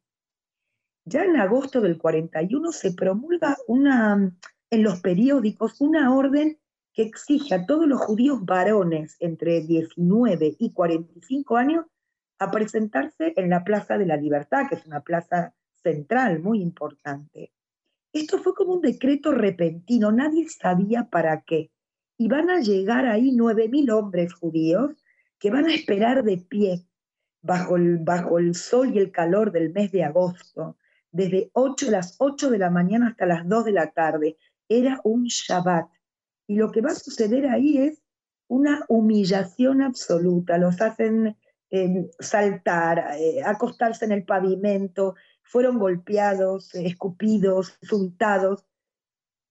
Ya 1.05 1.25
en 1.25 1.37
agosto 1.37 1.81
del 1.81 1.97
41 1.97 2.71
se 2.71 2.93
promulga 2.93 3.57
una, 3.67 4.31
en 4.69 4.83
los 4.83 5.01
periódicos 5.01 5.81
una 5.81 6.15
orden 6.15 6.59
que 6.93 7.01
exige 7.01 7.55
a 7.55 7.65
todos 7.65 7.87
los 7.87 7.99
judíos 7.99 8.45
varones 8.45 9.17
entre 9.19 9.61
19 9.61 10.55
y 10.59 10.71
45 10.71 11.57
años 11.57 11.85
a 12.37 12.51
presentarse 12.51 13.33
en 13.35 13.49
la 13.49 13.63
Plaza 13.63 13.97
de 13.97 14.05
la 14.05 14.17
Libertad, 14.17 14.67
que 14.69 14.75
es 14.75 14.85
una 14.85 15.01
plaza 15.01 15.53
central 15.83 16.39
muy 16.39 16.61
importante. 16.61 17.51
Esto 18.13 18.39
fue 18.39 18.53
como 18.53 18.73
un 18.73 18.81
decreto 18.81 19.31
repentino, 19.31 20.11
nadie 20.11 20.47
sabía 20.49 21.09
para 21.09 21.41
qué. 21.41 21.71
Y 22.17 22.27
van 22.27 22.49
a 22.49 22.59
llegar 22.59 23.05
ahí 23.05 23.31
9.000 23.31 23.91
hombres 23.91 24.33
judíos 24.33 25.00
que 25.41 25.49
van 25.49 25.65
a 25.65 25.73
esperar 25.73 26.23
de 26.23 26.37
pie 26.37 26.85
bajo 27.41 27.75
el, 27.75 27.97
bajo 27.97 28.37
el 28.37 28.53
sol 28.53 28.93
y 28.93 28.99
el 28.99 29.11
calor 29.11 29.51
del 29.51 29.73
mes 29.73 29.91
de 29.91 30.03
agosto, 30.03 30.77
desde 31.11 31.49
8, 31.53 31.89
las 31.89 32.15
8 32.19 32.51
de 32.51 32.59
la 32.59 32.69
mañana 32.69 33.07
hasta 33.07 33.25
las 33.25 33.49
2 33.49 33.65
de 33.65 33.71
la 33.71 33.91
tarde. 33.91 34.37
Era 34.69 35.01
un 35.03 35.25
Shabbat. 35.25 35.89
Y 36.47 36.55
lo 36.55 36.71
que 36.71 36.81
va 36.81 36.91
a 36.91 36.95
suceder 36.95 37.47
ahí 37.47 37.79
es 37.79 38.03
una 38.47 38.85
humillación 38.87 39.81
absoluta. 39.81 40.59
Los 40.59 40.79
hacen 40.79 41.35
eh, 41.71 42.11
saltar, 42.19 43.15
eh, 43.17 43.41
acostarse 43.43 44.05
en 44.05 44.11
el 44.11 44.23
pavimento, 44.23 45.15
fueron 45.41 45.79
golpeados, 45.79 46.75
escupidos, 46.75 47.79
insultados. 47.81 48.63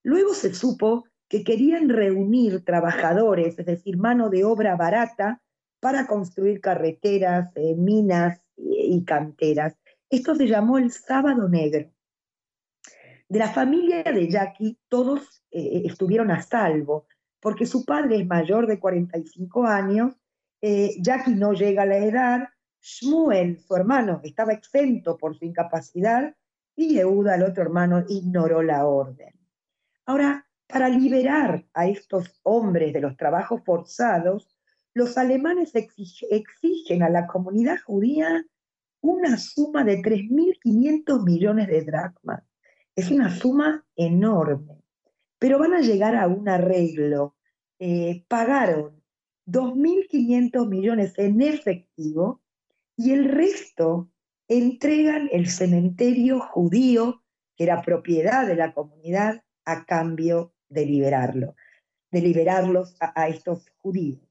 Luego 0.05 0.35
se 0.35 0.55
supo 0.55 1.05
que 1.29 1.43
querían 1.43 1.89
reunir 1.89 2.65
trabajadores, 2.65 3.59
es 3.59 3.67
decir, 3.67 3.97
mano 3.99 4.31
de 4.31 4.45
obra 4.45 4.77
barata, 4.77 5.43
para 5.81 6.07
construir 6.07 6.61
carreteras, 6.61 7.51
eh, 7.57 7.75
minas 7.75 8.41
y, 8.57 9.03
canteras. 9.05 9.75
Esto 10.11 10.35
se 10.35 10.47
llamó 10.47 10.79
el 10.79 10.91
Sábado 10.91 11.49
Negro. 11.49 11.91
De 13.29 13.39
la 13.39 13.49
familia 13.49 14.03
de 14.03 14.29
Jackie, 14.29 14.79
todos 14.89 15.43
eh, 15.51 15.83
estuvieron 15.87 16.31
a 16.31 16.43
salvo, 16.43 17.07
porque 17.41 17.65
su 17.65 17.85
padre 17.85 18.17
es 18.21 18.27
mayor 18.27 18.67
de 18.67 18.79
45 18.79 19.65
años, 19.65 20.15
eh, 20.61 20.97
Jackie 21.01 21.35
no 21.35 21.55
llega 21.55 21.83
a 21.83 21.87
la 21.87 21.97
edad, 21.97 22.49
Shmuel, 22.83 23.61
su 23.61 23.75
hermano, 23.77 24.21
estaba 24.23 24.53
exento 24.53 25.17
por 25.17 25.37
su 25.39 25.47
incapacidad, 25.47 26.35
y 26.77 26.95
Yehuda, 26.95 27.37
el 27.37 27.45
otro 27.45 27.63
hermano, 27.63 28.05
ignoró 28.09 28.63
la 28.63 28.87
orden. 28.87 29.35
Ahora, 30.07 30.47
para 30.67 30.89
liberar 30.89 31.65
a 31.75 31.87
estos 31.87 32.41
hombres 32.43 32.93
de 32.93 33.01
los 33.01 33.17
trabajos 33.17 33.63
forzados, 33.65 34.50
los 34.95 35.17
alemanes 35.17 35.73
exigen 35.75 37.03
a 37.03 37.11
la 37.11 37.27
comunidad 37.27 37.79
judía 37.85 38.45
una 39.03 39.39
suma 39.39 39.85
de 39.85 39.99
3.500 40.03 41.25
millones 41.25 41.69
de 41.69 41.85
dracmas. 41.85 42.43
Es 42.95 43.11
una 43.11 43.35
suma 43.35 43.87
enorme, 43.97 44.83
pero 45.39 45.59
van 45.59 45.75
a 45.75 45.81
llegar 45.81 46.17
a 46.17 46.27
un 46.27 46.49
arreglo. 46.49 47.37
Eh, 47.79 48.25
pagaron 48.29 49.03
2.500 49.47 50.69
millones 50.69 51.19
en 51.19 51.41
efectivo 51.41 52.43
y 52.97 53.13
el 53.13 53.25
resto 53.25 54.11
entregan 54.49 55.29
el 55.33 55.49
cementerio 55.49 56.41
judío, 56.41 57.23
que 57.57 57.65
era 57.65 57.81
propiedad 57.81 58.47
de 58.47 58.57
la 58.57 58.75
comunidad, 58.75 59.43
a 59.65 59.85
cambio 59.87 60.53
de 60.69 60.85
liberarlo, 60.85 61.55
de 62.11 62.21
liberarlos 62.21 62.97
a, 63.01 63.19
a 63.19 63.29
estos 63.29 63.71
judíos. 63.79 64.30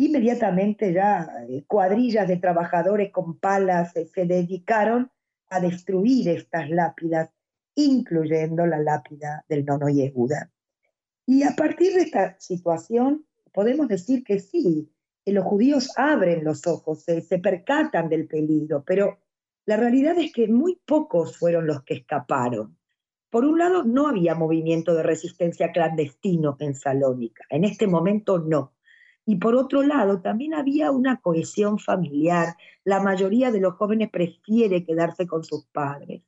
Inmediatamente 0.00 0.94
ya 0.94 1.28
eh, 1.46 1.64
cuadrillas 1.66 2.26
de 2.26 2.38
trabajadores 2.38 3.12
con 3.12 3.38
palas 3.38 3.94
eh, 3.94 4.06
se 4.06 4.24
dedicaron 4.24 5.10
a 5.50 5.60
destruir 5.60 6.26
estas 6.30 6.70
lápidas, 6.70 7.28
incluyendo 7.74 8.64
la 8.64 8.78
lápida 8.78 9.44
del 9.46 9.66
nono 9.66 9.90
Yehuda. 9.90 10.50
Y 11.26 11.42
a 11.42 11.54
partir 11.54 11.92
de 11.92 12.00
esta 12.04 12.40
situación, 12.40 13.26
podemos 13.52 13.88
decir 13.88 14.24
que 14.24 14.38
sí, 14.38 14.90
que 15.22 15.32
los 15.32 15.44
judíos 15.44 15.92
abren 15.98 16.44
los 16.44 16.66
ojos, 16.66 17.02
se, 17.02 17.20
se 17.20 17.38
percatan 17.38 18.08
del 18.08 18.26
peligro, 18.26 18.82
pero 18.86 19.18
la 19.66 19.76
realidad 19.76 20.16
es 20.18 20.32
que 20.32 20.48
muy 20.48 20.80
pocos 20.86 21.36
fueron 21.36 21.66
los 21.66 21.82
que 21.82 21.92
escaparon. 21.92 22.78
Por 23.28 23.44
un 23.44 23.58
lado, 23.58 23.84
no 23.84 24.08
había 24.08 24.34
movimiento 24.34 24.94
de 24.94 25.02
resistencia 25.02 25.72
clandestino 25.72 26.56
en 26.58 26.74
Salónica. 26.74 27.44
En 27.50 27.64
este 27.64 27.86
momento 27.86 28.38
no. 28.38 28.72
Y 29.26 29.36
por 29.36 29.54
otro 29.54 29.82
lado, 29.82 30.20
también 30.20 30.54
había 30.54 30.90
una 30.90 31.20
cohesión 31.20 31.78
familiar. 31.78 32.56
La 32.84 33.00
mayoría 33.00 33.52
de 33.52 33.60
los 33.60 33.74
jóvenes 33.74 34.10
prefiere 34.10 34.84
quedarse 34.84 35.26
con 35.26 35.44
sus 35.44 35.66
padres. 35.66 36.22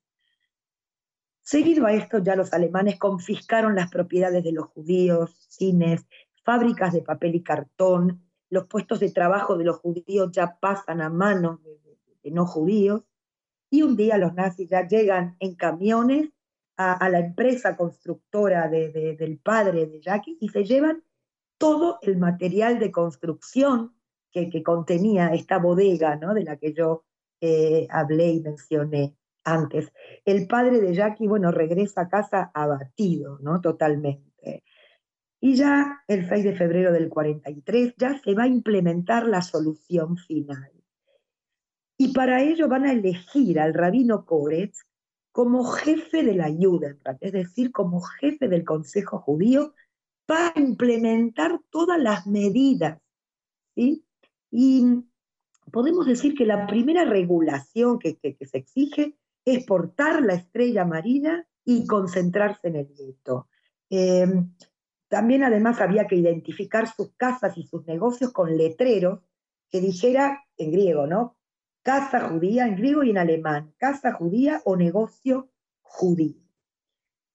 Seguido 1.41 1.87
a 1.87 1.93
esto, 1.93 2.19
ya 2.19 2.37
los 2.37 2.53
alemanes 2.53 2.99
confiscaron 2.99 3.75
las 3.75 3.91
propiedades 3.91 4.45
de 4.45 4.53
los 4.53 4.67
judíos, 4.67 5.35
cines, 5.49 6.07
fábricas 6.45 6.93
de 6.93 7.03
papel 7.03 7.35
y 7.35 7.43
cartón, 7.43 8.23
los 8.49 8.67
puestos 8.67 9.01
de 9.01 9.11
trabajo 9.11 9.57
de 9.57 9.65
los 9.65 9.79
judíos 9.79 10.31
ya 10.31 10.59
pasan 10.61 11.01
a 11.01 11.09
manos 11.09 11.61
de, 11.63 12.31
no 12.31 12.47
judíos, 12.47 13.03
y 13.71 13.83
un 13.83 13.97
día 13.97 14.19
los 14.19 14.35
nazis 14.35 14.69
ya 14.69 14.87
llegan 14.87 15.37
en 15.41 15.55
camiones 15.55 16.29
a, 16.77 17.09
la 17.09 17.21
empresa 17.21 17.77
constructora 17.77 18.69
del 18.69 19.39
padre 19.43 19.87
de 19.87 20.01
Jackie 20.01 20.37
y 20.41 20.49
se 20.51 20.65
llevan 20.65 21.03
todo 21.63 22.01
el 22.03 22.17
material 22.17 22.81
de 22.81 22.91
construcción 22.91 23.95
que, 24.33 24.65
contenía 24.65 25.29
esta 25.29 25.59
bodega, 25.59 26.17
¿no? 26.17 26.35
De 26.35 26.43
la 26.43 26.57
que 26.57 26.73
yo 26.73 27.05
eh, 27.41 27.87
hablé 27.89 28.31
y 28.31 28.41
mencioné 28.41 29.15
antes. 29.45 29.93
El 30.25 30.49
padre 30.49 30.81
de 30.81 30.93
Jackie, 30.93 31.29
bueno, 31.29 31.53
regresa 31.53 32.01
a 32.01 32.09
casa 32.09 32.51
abatido, 32.53 33.39
¿no? 33.39 33.61
Totalmente. 33.61 34.65
Y 35.41 35.55
ya 35.55 36.03
el 36.09 36.29
6 36.29 36.43
de 36.43 36.57
febrero 36.57 36.93
del 36.93 37.09
43 37.09 37.95
ya 37.97 38.19
se 38.19 38.35
va 38.35 38.43
a 38.43 38.49
implementar 38.49 39.29
la 39.29 39.41
solución 39.41 40.17
final. 40.17 40.73
Y 41.97 42.13
para 42.13 42.43
ello 42.43 42.67
van 42.67 42.87
a 42.87 42.93
elegir 42.93 43.61
al 43.61 43.73
rabino 43.73 44.25
Koretz 44.27 44.85
como 45.31 45.63
jefe 45.63 46.25
de 46.25 46.35
la 46.35 46.47
ayuda, 46.47 46.97
es 47.21 47.33
decir, 47.33 47.71
como 47.71 48.01
jefe 48.01 48.49
del 48.49 48.65
Consejo 48.65 49.21
Judío, 49.21 49.75
para 50.33 50.59
implementar 50.59 51.61
todas 51.69 52.01
las 52.01 52.27
medidas. 52.27 52.99
¿sí? 53.75 54.03
Y 54.51 55.05
podemos 55.71 56.07
decir 56.07 56.35
que 56.35 56.47
la 56.47 56.67
primera 56.67 57.05
regulación 57.05 57.99
que, 57.99 58.17
se 58.41 58.57
exige 58.57 59.15
es 59.45 59.67
portar 59.67 60.23
la 60.23 60.33
estrella 60.33 60.83
amarilla 60.83 61.47
y 61.67 61.87
concentrarse 61.87 62.69
en 62.69 62.77
el 62.77 62.95
gueto. 62.95 63.49
Eh, 63.91 64.27
también 65.09 65.45
además 65.45 65.83
había 65.83 66.07
que 66.07 66.17
identificar 66.17 66.89
sus 66.89 67.13
casas 67.15 67.59
y 67.59 67.65
sus 67.67 67.87
negocios 67.87 68.33
con 68.33 68.57
letreros 68.57 69.21
que 69.69 69.83
dijera 69.83 70.47
en 70.57 70.73
griego, 70.73 71.07
¿no? 71.07 71.37
Casa 71.83 72.27
judía 72.27 72.67
en 72.67 72.77
griego 72.77 73.03
y 73.03 73.11
en 73.11 73.19
alemán, 73.19 73.75
casa 73.77 74.15
judía 74.15 74.63
o 74.65 74.77
negocio 74.77 75.51
judío. 75.83 76.41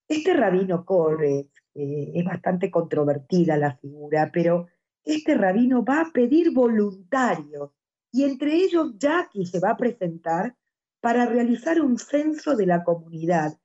Este 0.08 0.34
rabino 0.34 0.84
Corre, 0.84 1.48
eh, 1.78 2.12
es 2.12 2.24
bastante 2.24 2.70
controvertida 2.70 3.56
la 3.56 3.76
figura, 3.76 4.30
pero 4.32 4.66
este 5.04 5.34
rabino 5.34 5.84
va 5.84 6.00
a 6.00 6.12
pedir 6.12 6.52
voluntarios 6.52 7.70
y 8.10 8.24
entre 8.24 8.56
ellos 8.56 8.98
Jackie 8.98 9.46
se 9.46 9.60
va 9.60 9.70
a 9.70 9.76
presentar 9.76 10.56
para 11.00 11.26
realizar 11.26 11.80
un 11.80 11.96
censo 11.96 12.56
de 12.56 12.66
la 12.66 12.82
comunidad. 12.82 13.56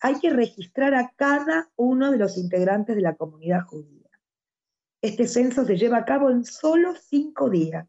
Hay 0.00 0.20
que 0.20 0.30
registrar 0.30 0.94
a 0.94 1.12
cada 1.16 1.70
uno 1.74 2.12
de 2.12 2.18
los 2.18 2.38
integrantes 2.38 2.94
de 2.94 3.02
la 3.02 3.16
comunidad 3.16 3.62
judía. 3.66 4.08
Este 5.02 5.26
censo 5.26 5.64
se 5.64 5.76
lleva 5.76 5.98
a 5.98 6.04
cabo 6.04 6.30
en 6.30 6.44
solo 6.44 6.94
cinco 6.94 7.50
días. 7.50 7.88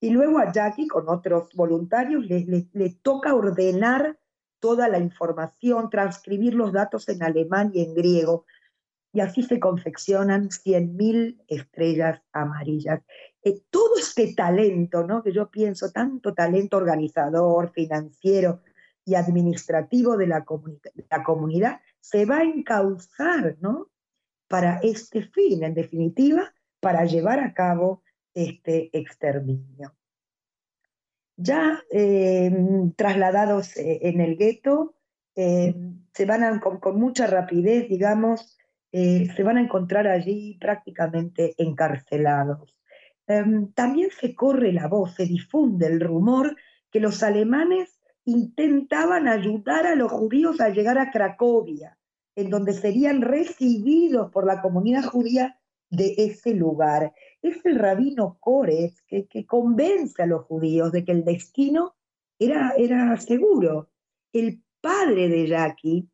Y 0.00 0.10
luego 0.10 0.38
a 0.40 0.52
Jackie, 0.52 0.88
con 0.88 1.08
otros 1.08 1.52
voluntarios, 1.54 2.24
le, 2.26 2.68
le 2.72 2.90
toca 3.02 3.34
ordenar 3.34 4.17
toda 4.60 4.88
la 4.88 4.98
información, 4.98 5.90
transcribir 5.90 6.54
los 6.54 6.72
datos 6.72 7.08
en 7.08 7.22
alemán 7.22 7.70
y 7.74 7.82
en 7.82 7.94
griego. 7.94 8.44
Y 9.12 9.20
así 9.20 9.42
se 9.42 9.58
confeccionan 9.58 10.50
100.000 10.50 11.42
estrellas 11.48 12.20
amarillas. 12.32 13.00
Eh, 13.42 13.62
todo 13.70 13.96
este 13.98 14.34
talento, 14.34 15.06
¿no? 15.06 15.22
que 15.22 15.32
yo 15.32 15.50
pienso, 15.50 15.90
tanto 15.90 16.34
talento 16.34 16.76
organizador, 16.76 17.72
financiero 17.72 18.62
y 19.04 19.14
administrativo 19.14 20.16
de 20.16 20.26
la, 20.26 20.44
la 21.10 21.24
comunidad, 21.24 21.80
se 22.00 22.26
va 22.26 22.38
a 22.38 22.44
encauzar 22.44 23.56
¿no? 23.60 23.88
para 24.48 24.78
este 24.82 25.22
fin, 25.22 25.62
en 25.64 25.74
definitiva, 25.74 26.52
para 26.80 27.04
llevar 27.04 27.40
a 27.40 27.54
cabo 27.54 28.02
este 28.34 28.90
exterminio. 28.96 29.97
Ya 31.40 31.84
eh, 31.92 32.50
trasladados 32.96 33.76
eh, 33.76 34.00
en 34.02 34.20
el 34.20 34.36
gueto, 34.36 34.96
eh, 35.36 35.72
se 36.12 36.24
van 36.24 36.58
con, 36.58 36.98
mucha 36.98 37.28
rapidez, 37.28 37.88
digamos, 37.88 38.56
se 38.90 39.42
van 39.44 39.58
a 39.58 39.60
encontrar 39.60 40.08
allí 40.08 40.58
prácticamente 40.60 41.54
encarcelados. 41.58 42.76
Em, 43.28 43.70
también 43.72 44.08
se 44.10 44.34
corre 44.34 44.72
la 44.72 44.88
voz, 44.88 45.14
se 45.14 45.26
difunde 45.26 45.86
el 45.86 46.00
rumor 46.00 46.56
que 46.90 46.98
los 46.98 47.22
alemanes 47.22 48.00
intentaban 48.24 49.28
ayudar 49.28 49.86
a 49.86 49.94
los 49.94 50.10
judíos 50.10 50.60
a 50.60 50.70
llegar 50.70 50.98
a 50.98 51.12
Cracovia, 51.12 51.98
en 52.34 52.50
donde 52.50 52.72
serían 52.72 53.20
recibidos 53.20 54.32
por 54.32 54.44
la 54.44 54.60
comunidad 54.60 55.04
judía 55.04 55.60
de 55.90 56.14
ese 56.16 56.54
lugar. 56.54 57.12
Es 57.40 57.64
el 57.64 57.78
rabino 57.78 58.36
Kores 58.40 59.00
que, 59.02 59.46
convence 59.46 60.22
a 60.22 60.26
los 60.26 60.44
judíos 60.44 60.90
de 60.90 61.04
que 61.04 61.12
el 61.12 61.24
destino 61.24 61.94
era, 62.38 63.16
seguro. 63.16 63.90
El 64.32 64.62
padre 64.80 65.28
de 65.28 65.46
Jackie 65.46 66.08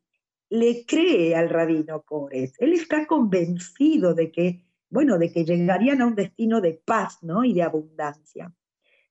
le 0.49 0.85
cree 0.85 1.35
al 1.35 1.49
rabino 1.49 2.03
Kores. 2.03 2.53
Él 2.59 2.73
está 2.73 3.07
convencido 3.07 4.13
de 4.13 4.31
que, 4.31 4.63
bueno, 4.89 5.17
de 5.17 5.31
que 5.31 5.45
llegarían 5.45 6.01
a 6.01 6.07
un 6.07 6.15
destino 6.15 6.61
de 6.61 6.73
paz 6.73 7.23
¿no? 7.23 7.43
y 7.43 7.53
de 7.53 7.63
abundancia. 7.63 8.53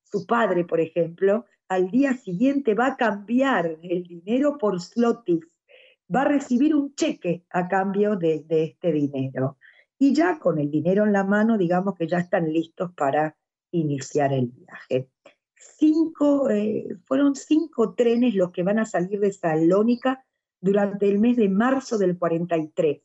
Su 0.04 0.24
padre, 0.24 0.64
por 0.64 0.80
ejemplo, 0.80 1.46
al 1.68 1.90
día 1.90 2.14
siguiente 2.14 2.74
va 2.74 2.88
a 2.88 2.96
cambiar 2.96 3.78
el 3.82 4.04
dinero 4.04 4.56
por 4.58 4.80
slotis, 4.80 5.40
va 6.14 6.22
a 6.22 6.28
recibir 6.28 6.76
un 6.76 6.94
cheque 6.94 7.44
a 7.50 7.66
cambio 7.66 8.14
de 8.14 8.44
este 8.48 8.92
dinero 8.92 9.58
y 9.98 10.14
ya 10.14 10.38
con 10.38 10.58
el 10.58 10.70
dinero 10.70 11.04
en 11.04 11.12
la 11.12 11.24
mano, 11.24 11.58
digamos 11.58 11.94
que 11.94 12.06
ya 12.06 12.18
están 12.18 12.52
listos 12.52 12.92
para 12.94 13.36
iniciar 13.70 14.32
el 14.32 14.48
viaje. 14.48 15.08
Cinco, 15.54 16.50
eh, 16.50 16.98
fueron 17.04 17.34
cinco 17.34 17.94
trenes 17.94 18.34
los 18.34 18.52
que 18.52 18.62
van 18.62 18.78
a 18.78 18.84
salir 18.84 19.18
de 19.20 19.32
Salónica 19.32 20.24
durante 20.60 21.08
el 21.08 21.18
mes 21.18 21.36
de 21.36 21.48
marzo 21.48 21.96
del 21.98 22.16
43. 22.18 23.00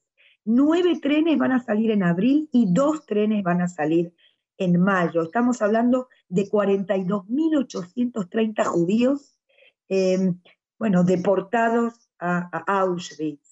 Nueve 0.45 0.99
trenes 1.01 1.37
van 1.37 1.51
a 1.51 1.61
salir 1.63 1.91
en 1.91 2.03
abril 2.03 2.47
y 2.51 2.71
dos 2.71 3.05
trenes 3.05 3.43
van 3.43 3.61
a 3.61 3.67
salir 3.67 4.13
en 4.57 4.79
mayo. 4.79 5.23
Estamos 5.23 5.61
hablando 5.61 6.07
de 6.27 6.49
42.830 6.49 8.65
judíos, 8.65 9.37
eh, 9.89 10.33
bueno, 10.77 11.03
deportados 11.03 12.09
a 12.19 12.49
Auschwitz. 12.67 13.48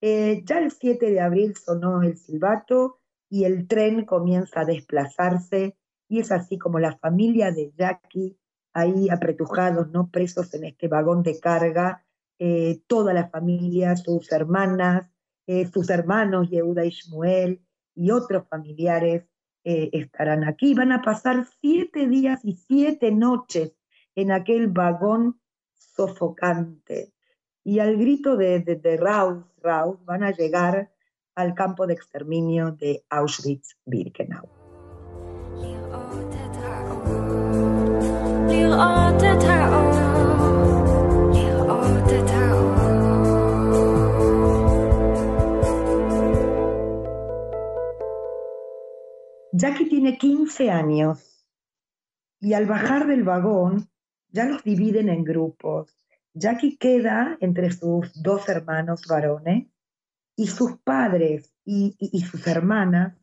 Eh, 0.00 0.42
ya 0.46 0.58
el 0.58 0.70
7 0.70 1.10
de 1.10 1.20
abril 1.20 1.54
sonó 1.56 2.02
el 2.02 2.16
silbato 2.16 3.00
y 3.28 3.44
el 3.44 3.68
tren 3.68 4.04
comienza 4.04 4.60
a 4.60 4.64
desplazarse 4.64 5.76
y 6.08 6.20
es 6.20 6.32
así 6.32 6.58
como 6.58 6.78
la 6.78 6.96
familia 6.96 7.52
de 7.52 7.72
Jackie, 7.76 8.36
ahí 8.72 9.08
apretujados, 9.10 9.90
¿no? 9.90 10.10
presos 10.10 10.52
en 10.54 10.64
este 10.64 10.88
vagón 10.88 11.22
de 11.22 11.38
carga, 11.38 12.04
eh, 12.38 12.80
toda 12.86 13.12
la 13.12 13.28
familia, 13.28 13.96
sus 13.96 14.32
hermanas, 14.32 15.10
eh, 15.46 15.66
sus 15.66 15.90
hermanos, 15.90 16.48
Yehuda 16.50 16.84
y 16.84 16.90
Shmuel 16.90 17.62
y 17.94 18.10
otros 18.10 18.48
familiares 18.48 19.26
estarán 19.62 20.44
aquí. 20.44 20.72
Van 20.72 20.90
a 20.90 21.02
pasar 21.02 21.46
siete 21.60 22.08
días 22.08 22.40
y 22.44 22.56
siete 22.56 23.12
noches 23.12 23.74
en 24.14 24.32
aquel 24.32 24.68
vagón 24.68 25.38
sofocante 25.74 27.12
y 27.64 27.78
al 27.78 27.96
grito 27.96 28.36
de, 28.36 28.60
de, 28.60 28.76
de 28.76 28.96
Raus, 28.96 29.44
Raus, 29.62 30.04
van 30.04 30.22
a 30.22 30.30
llegar 30.30 30.90
al 31.34 31.54
campo 31.54 31.86
de 31.86 31.94
exterminio 31.94 32.72
de 32.72 33.04
Auschwitz-Birkenau. 33.10 34.48
Jackie 49.52 49.88
tiene 49.88 50.16
15 50.16 50.70
años 50.70 51.46
y 52.40 52.54
al 52.54 52.64
bajar 52.64 53.06
del 53.06 53.24
vagón 53.24 53.90
ya 54.28 54.46
los 54.46 54.64
dividen 54.64 55.10
en 55.10 55.24
grupos 55.24 55.99
Jackie 56.34 56.76
queda 56.76 57.36
entre 57.40 57.70
sus 57.72 58.22
dos 58.22 58.48
hermanos 58.48 59.02
varones 59.08 59.66
y 60.36 60.46
sus 60.46 60.78
padres 60.78 61.52
y, 61.64 61.96
sus 62.22 62.46
hermanas 62.46 63.16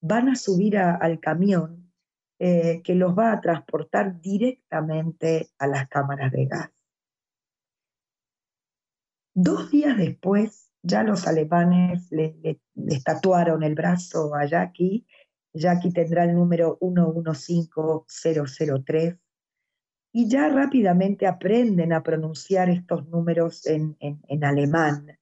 van 0.00 0.28
a 0.28 0.36
subir 0.36 0.78
al 0.78 1.20
camión 1.20 1.92
eh, 2.38 2.82
que 2.82 2.94
los 2.94 3.16
va 3.16 3.32
a 3.32 3.40
transportar 3.40 4.20
directamente 4.20 5.50
a 5.58 5.66
las 5.66 5.88
cámaras 5.88 6.32
de 6.32 6.46
gas. 6.46 6.70
Dos 9.34 9.70
días 9.70 9.96
después, 9.96 10.70
ya 10.82 11.02
los 11.02 11.26
alemanes 11.26 12.10
le, 12.10 12.36
le, 12.42 12.60
tatuaron 13.00 13.62
el 13.62 13.74
brazo 13.74 14.34
a 14.34 14.46
Jackie. 14.46 15.06
Jackie 15.52 15.92
tendrá 15.92 16.24
el 16.24 16.34
número 16.34 16.78
115003 16.80 19.16
y 20.16 20.28
ya 20.28 20.48
rápidamente 20.48 21.26
aprenden 21.26 21.92
a 21.92 22.04
pronunciar 22.04 22.70
estos 22.70 23.08
números 23.08 23.66
en, 23.66 23.96
alemán. 24.44 25.18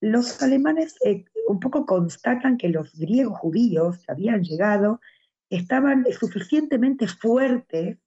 Los 0.00 0.42
alemanes 0.42 0.96
eh, 1.04 1.24
un 1.46 1.60
poco 1.60 1.86
constatan 1.86 2.58
que 2.58 2.68
los 2.68 2.92
griegos 2.98 3.38
judíos 3.38 3.98
que 3.98 4.10
habían 4.10 4.42
llegado 4.42 5.00
estaban 5.50 6.04
suficientemente 6.10 7.06
fuertes 7.06 7.98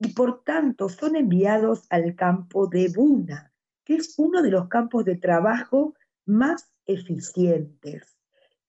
y 0.00 0.08
por 0.14 0.42
tanto 0.42 0.88
son 0.88 1.14
enviados 1.14 1.86
al 1.90 2.16
campo 2.16 2.66
de 2.66 2.88
Buna, 2.88 3.52
que 3.84 3.94
es 3.94 4.18
uno 4.18 4.42
de 4.42 4.50
los 4.50 4.66
campos 4.66 5.04
de 5.04 5.14
trabajo 5.14 5.94
más 6.26 6.72
eficientes. 6.86 8.18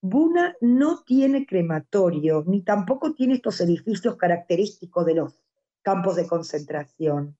Buna 0.00 0.54
no 0.60 1.02
tiene 1.02 1.44
crematorio, 1.44 2.44
ni 2.46 2.62
tampoco 2.62 3.14
tiene 3.14 3.34
estos 3.34 3.60
edificios 3.60 4.14
característicos 4.14 5.04
de 5.06 5.14
los 5.14 5.41
campos 5.82 6.16
de 6.16 6.26
concentración. 6.26 7.36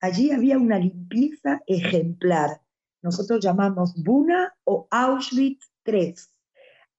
Allí 0.00 0.32
había 0.32 0.58
una 0.58 0.78
limpieza 0.78 1.62
ejemplar. 1.66 2.60
Nosotros 3.02 3.44
llamamos 3.44 3.94
Buna 4.02 4.54
o 4.64 4.88
Auschwitz 4.90 5.70
III. 5.86 6.14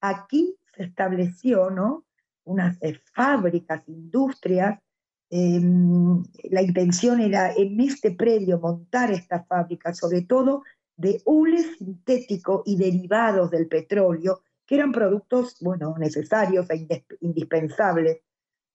Aquí 0.00 0.56
se 0.74 0.84
estableció 0.84 1.70
¿no? 1.70 2.04
unas 2.44 2.76
eh, 2.82 3.00
fábricas, 3.12 3.82
industrias 3.88 4.78
Em, 5.36 6.22
la 6.44 6.62
intención 6.62 7.18
era 7.18 7.52
en 7.52 7.80
este 7.80 8.12
predio 8.12 8.60
montar 8.60 9.10
esta 9.10 9.42
fábrica, 9.42 9.92
sobre 9.92 10.22
todo 10.22 10.62
de 10.96 11.20
hule 11.24 11.60
sintético 11.76 12.62
y 12.64 12.76
derivados 12.76 13.50
del 13.50 13.66
petróleo, 13.66 14.42
que 14.64 14.76
eran 14.76 14.92
productos, 14.92 15.56
bueno, 15.60 15.96
necesarios 15.98 16.70
e 16.70 17.04
indispensables 17.20 18.20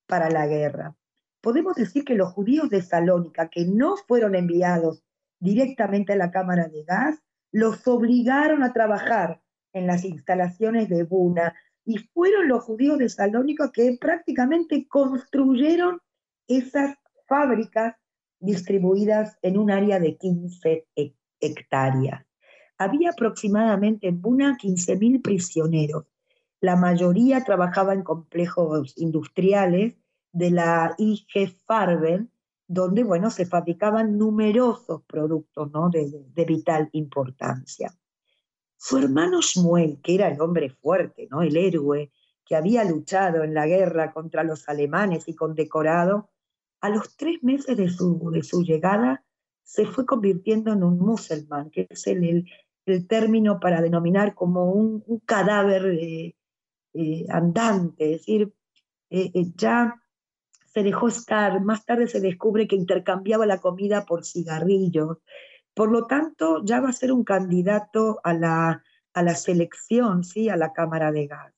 para 0.05 0.29
la 0.29 0.47
guerra. 0.47 0.93
Podemos 1.41 1.75
decir 1.75 2.03
que 2.03 2.15
los 2.15 2.33
judíos 2.33 2.69
de 2.69 2.81
Salónica, 2.81 3.49
que 3.49 3.65
no 3.65 3.95
fueron 3.95 4.35
enviados 4.35 5.03
directamente 5.39 6.13
a 6.13 6.17
la 6.17 6.31
cámara 6.31 6.67
de 6.67 6.83
gas, 6.83 7.21
los 7.51 7.87
obligaron 7.87 8.63
a 8.63 8.73
trabajar 8.73 9.41
en 9.73 9.87
las 9.87 10.03
instalaciones 10.03 10.89
de 10.89 11.03
Buna 11.03 11.55
y 11.85 11.97
fueron 11.97 12.47
los 12.47 12.63
judíos 12.63 12.97
de 12.97 13.09
Salónica 13.09 13.71
que 13.71 13.97
prácticamente 13.99 14.87
construyeron 14.87 16.01
esas 16.47 16.95
fábricas 17.27 17.95
distribuidas 18.39 19.37
en 19.41 19.57
un 19.57 19.71
área 19.71 19.99
de 19.99 20.17
15 20.17 20.87
hectáreas. 21.39 22.25
Había 22.77 23.11
aproximadamente 23.11 24.07
en 24.07 24.21
Buna 24.21 24.57
15.000 24.57 25.21
prisioneros. 25.21 26.05
La 26.61 26.75
mayoría 26.75 27.43
trabajaba 27.43 27.93
en 27.93 28.03
complejos 28.03 28.93
industriales 28.97 29.95
de 30.31 30.51
la 30.51 30.95
IG 30.97 31.55
Farben, 31.65 32.31
donde 32.67 33.03
bueno, 33.03 33.31
se 33.31 33.45
fabricaban 33.45 34.17
numerosos 34.17 35.03
productos 35.03 35.71
¿no? 35.71 35.89
de, 35.89 36.11
de, 36.33 36.45
vital 36.45 36.89
importancia. 36.91 37.91
Su 38.77 38.97
hermano 38.97 39.41
Shmuel, 39.41 39.99
que 40.01 40.15
era 40.15 40.27
el 40.27 40.39
hombre 40.39 40.69
fuerte, 40.69 41.27
¿no? 41.31 41.41
el 41.41 41.57
héroe, 41.57 42.11
que 42.45 42.55
había 42.55 42.83
luchado 42.83 43.43
en 43.43 43.53
la 43.53 43.67
guerra 43.67 44.11
contra 44.11 44.43
los 44.43 44.69
alemanes 44.69 45.27
y 45.27 45.35
condecorado, 45.35 46.29
a 46.81 46.89
los 46.89 47.15
tres 47.15 47.43
meses 47.43 47.77
de 47.77 47.89
su, 47.89 48.31
de 48.31 48.43
su 48.43 48.63
llegada 48.63 49.23
se 49.63 49.85
fue 49.85 50.05
convirtiendo 50.05 50.73
en 50.73 50.83
un 50.83 50.97
musulmán, 50.97 51.69
que 51.69 51.85
es 51.89 52.07
el, 52.07 52.45
el, 52.85 53.07
término 53.07 53.59
para 53.59 53.81
denominar 53.81 54.33
como 54.33 54.71
un, 54.71 55.03
cadáver 55.25 55.85
eh, 55.85 56.35
eh, 56.93 57.25
andante, 57.29 58.13
es 58.13 58.21
decir, 58.21 58.51
eh, 59.11 59.31
ya 59.55 60.01
se 60.73 60.83
dejó 60.83 61.07
estar, 61.07 61.61
más 61.61 61.85
tarde 61.85 62.07
se 62.07 62.19
descubre 62.19 62.67
que 62.67 62.75
intercambiaba 62.75 63.45
la 63.45 63.59
comida 63.59 64.05
por 64.05 64.25
cigarrillos, 64.25 65.17
por 65.73 65.91
lo 65.91 66.05
tanto 66.05 66.63
ya 66.63 66.79
va 66.79 66.89
a 66.89 66.93
ser 66.93 67.11
un 67.11 67.23
candidato 67.23 68.19
a 68.23 68.33
la, 68.33 68.83
a 69.13 69.23
la 69.23 69.35
selección, 69.35 70.23
¿sí? 70.23 70.49
a 70.49 70.57
la 70.57 70.73
Cámara 70.73 71.11
de 71.11 71.27
Gas. 71.27 71.53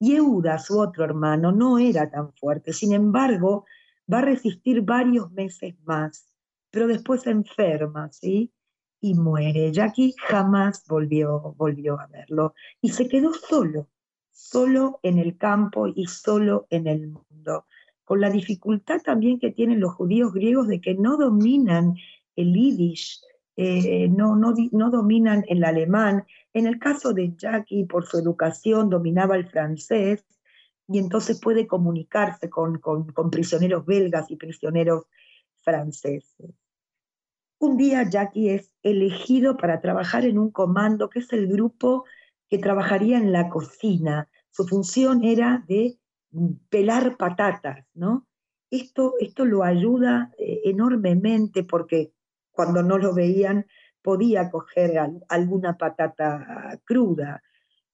Yehuda, 0.00 0.58
su 0.58 0.78
otro 0.80 1.04
hermano, 1.04 1.52
no 1.52 1.78
era 1.78 2.10
tan 2.10 2.32
fuerte, 2.34 2.72
sin 2.72 2.92
embargo, 2.92 3.64
va 4.12 4.18
a 4.18 4.22
resistir 4.22 4.82
varios 4.82 5.30
meses 5.32 5.74
más, 5.84 6.26
pero 6.70 6.86
después 6.86 7.22
se 7.22 7.30
enferma, 7.30 8.10
¿sí? 8.12 8.52
Y 9.00 9.14
muere. 9.14 9.72
Jackie 9.72 10.14
jamás 10.18 10.84
volvió, 10.86 11.54
volvió 11.56 12.00
a 12.00 12.06
verlo 12.06 12.54
y 12.80 12.90
se 12.90 13.08
quedó 13.08 13.32
solo, 13.32 13.88
solo 14.30 14.98
en 15.02 15.18
el 15.18 15.36
campo 15.36 15.86
y 15.86 16.06
solo 16.06 16.66
en 16.70 16.86
el 16.86 17.08
mundo, 17.08 17.66
con 18.04 18.20
la 18.20 18.30
dificultad 18.30 19.00
también 19.02 19.38
que 19.38 19.50
tienen 19.50 19.80
los 19.80 19.94
judíos 19.94 20.32
griegos 20.32 20.68
de 20.68 20.80
que 20.80 20.94
no 20.94 21.16
dominan 21.16 21.94
el 22.36 22.52
yiddish, 22.52 23.20
eh, 23.56 24.08
no, 24.08 24.34
no, 24.36 24.52
no, 24.72 24.90
dominan 24.90 25.44
el 25.48 25.64
alemán. 25.64 26.24
En 26.52 26.66
el 26.66 26.78
caso 26.78 27.12
de 27.12 27.34
Jackie, 27.36 27.84
por 27.84 28.04
su 28.06 28.18
educación, 28.18 28.90
dominaba 28.90 29.36
el 29.36 29.46
francés 29.46 30.24
y 30.88 30.98
entonces 30.98 31.40
puede 31.40 31.66
comunicarse 31.66 32.50
con, 32.50 32.80
prisioneros 33.30 33.86
belgas 33.86 34.30
y 34.30 34.36
prisioneros 34.36 35.04
franceses. 35.60 36.52
Un 37.58 37.76
día 37.76 38.08
Jackie 38.08 38.50
es 38.50 38.72
elegido 38.82 39.56
para 39.56 39.80
trabajar 39.80 40.26
en 40.26 40.38
un 40.38 40.50
comando 40.50 41.08
que 41.08 41.20
es 41.20 41.32
el 41.32 41.46
grupo 41.46 42.04
que 42.50 42.58
trabajaría 42.58 43.16
en 43.16 43.32
la 43.32 43.48
cocina. 43.48 44.28
Su 44.50 44.66
función 44.66 45.24
era 45.24 45.64
de 45.66 45.98
pelar 46.68 47.16
patatas, 47.16 47.86
¿no? 47.94 48.26
Esto, 48.70 49.14
esto 49.20 49.44
lo 49.44 49.62
ayuda 49.62 50.32
eh, 50.38 50.62
enormemente 50.64 51.64
porque 51.64 52.12
cuando 52.50 52.82
no 52.82 52.98
lo 52.98 53.14
veían 53.14 53.66
podía 54.02 54.50
coger 54.50 54.98
alguna 55.28 55.78
patata 55.78 56.78
cruda. 56.84 57.42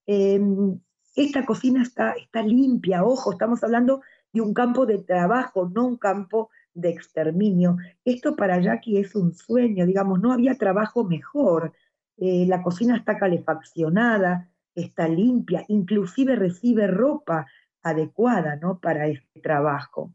Em, 0.06 0.80
esta 1.14 1.44
cocina 1.44 1.82
está, 1.82 2.12
está 2.12 2.42
limpia, 2.42 3.04
ojo, 3.04 3.32
estamos 3.32 3.62
hablando 3.62 4.00
de 4.32 4.40
un 4.40 4.54
campo 4.54 4.86
de 4.86 4.98
trabajo, 4.98 5.70
no 5.72 5.86
un 5.86 5.96
campo 5.96 6.50
de 6.74 6.90
exterminio. 6.90 7.76
Esto 8.04 8.36
para 8.36 8.60
Jackie 8.60 8.98
es 8.98 9.14
un 9.14 9.34
sueño, 9.34 9.86
digamos, 9.86 10.20
no 10.20 10.32
había 10.32 10.56
trabajo 10.56 11.04
mejor. 11.04 11.72
Eh, 12.16 12.44
la 12.46 12.62
cocina 12.62 12.96
está 12.96 13.18
calefaccionada, 13.18 14.48
está 14.74 15.08
limpia, 15.08 15.64
inclusive 15.68 16.36
recibe 16.36 16.86
ropa 16.86 17.46
adecuada 17.82 18.56
¿no? 18.56 18.80
para 18.80 19.06
este 19.06 19.40
trabajo. 19.40 20.14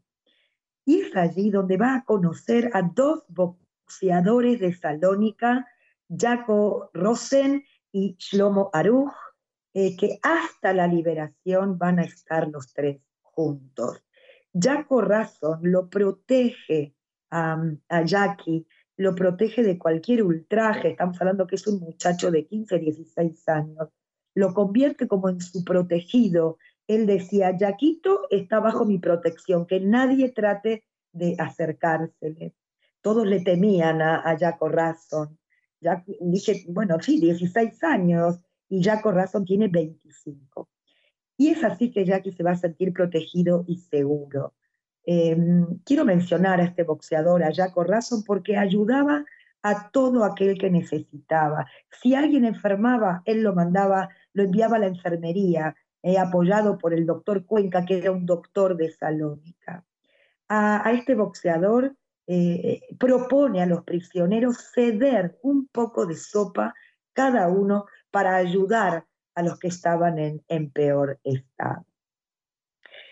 Y 0.84 1.00
es 1.00 1.16
allí 1.16 1.50
donde 1.50 1.76
va 1.76 1.96
a 1.96 2.04
conocer 2.04 2.70
a 2.74 2.82
dos 2.82 3.24
boxeadores 3.28 4.60
de 4.60 4.72
Salónica, 4.74 5.66
Jaco 6.08 6.90
Rosen 6.94 7.64
y 7.90 8.16
Shlomo 8.18 8.70
Aruj, 8.72 9.12
eh, 9.74 9.96
que 9.96 10.18
hasta 10.22 10.72
la 10.72 10.86
liberación 10.86 11.76
van 11.78 11.98
a 11.98 12.04
estar 12.04 12.48
los 12.48 12.72
tres 12.72 13.00
juntos. 13.20 14.02
Jaco 14.58 15.02
Razon 15.02 15.60
lo 15.62 15.88
protege 15.90 16.94
a, 17.30 17.58
Jackie, 18.04 18.66
lo 18.96 19.14
protege 19.14 19.62
de 19.62 19.78
cualquier 19.78 20.22
ultraje, 20.22 20.90
estamos 20.90 21.20
hablando 21.20 21.46
que 21.46 21.56
es 21.56 21.66
un 21.66 21.80
muchacho 21.80 22.30
de 22.30 22.46
15, 22.46 22.78
16 22.78 23.48
años, 23.48 23.88
lo 24.34 24.54
convierte 24.54 25.08
como 25.08 25.28
en 25.28 25.40
su 25.40 25.64
protegido. 25.64 26.58
Él 26.86 27.06
decía, 27.06 27.56
Jaquito 27.58 28.22
está 28.30 28.60
bajo 28.60 28.84
mi 28.84 28.98
protección, 28.98 29.66
que 29.66 29.80
nadie 29.80 30.30
trate 30.30 30.84
de 31.12 31.34
acercársele. 31.38 32.54
Todos 33.00 33.26
le 33.26 33.40
temían 33.40 34.02
a, 34.02 34.20
a 34.28 34.38
Jaco 34.38 34.68
Razon. 34.68 35.38
dije, 36.20 36.64
bueno, 36.68 37.00
sí, 37.00 37.20
16 37.20 37.82
años, 37.84 38.40
y 38.68 38.82
Jaco 38.82 39.12
Razon 39.12 39.44
tiene 39.44 39.68
25. 39.68 40.68
Y 41.36 41.48
es 41.50 41.64
así 41.64 41.90
que 41.90 42.04
Jackie 42.04 42.32
se 42.32 42.42
va 42.42 42.52
a 42.52 42.56
sentir 42.56 42.92
protegido 42.92 43.64
y 43.66 43.78
seguro. 43.78 44.54
Em, 45.04 45.78
quiero 45.84 46.04
mencionar 46.04 46.60
a 46.60 46.64
este 46.64 46.82
boxeador, 46.82 47.44
a 47.44 47.54
Jaco 47.54 47.84
Razon, 47.84 48.24
porque 48.24 48.56
ayudaba 48.56 49.24
a 49.62 49.90
todo 49.90 50.24
aquel 50.24 50.58
que 50.58 50.70
necesitaba. 50.70 51.66
Si 51.90 52.14
alguien 52.14 52.44
enfermaba, 52.44 53.22
él 53.24 53.42
lo 53.42 53.54
mandaba, 53.54 54.08
lo 54.32 54.44
enviaba 54.44 54.76
a 54.76 54.80
la 54.80 54.86
enfermería, 54.86 55.76
eh, 56.06 56.18
apoyado 56.18 56.78
por 56.78 56.94
el 56.94 57.04
doctor 57.04 57.44
Cuenca, 57.44 57.84
que 57.84 57.98
era 57.98 58.12
un 58.12 58.24
doctor 58.24 58.76
de 58.76 58.92
Salónica. 58.92 59.84
A, 60.48 60.88
este 60.92 61.16
boxeador 61.16 61.96
eh, 62.28 62.80
propone 62.96 63.60
a 63.60 63.66
los 63.66 63.82
prisioneros 63.82 64.70
ceder 64.72 65.36
un 65.42 65.66
poco 65.66 66.06
de 66.06 66.14
sopa 66.14 66.74
cada 67.12 67.48
uno 67.48 67.86
para 68.12 68.36
ayudar 68.36 69.04
a 69.34 69.42
los 69.42 69.58
que 69.58 69.66
estaban 69.66 70.16
en, 70.46 70.70
peor 70.70 71.18
estado. 71.24 71.84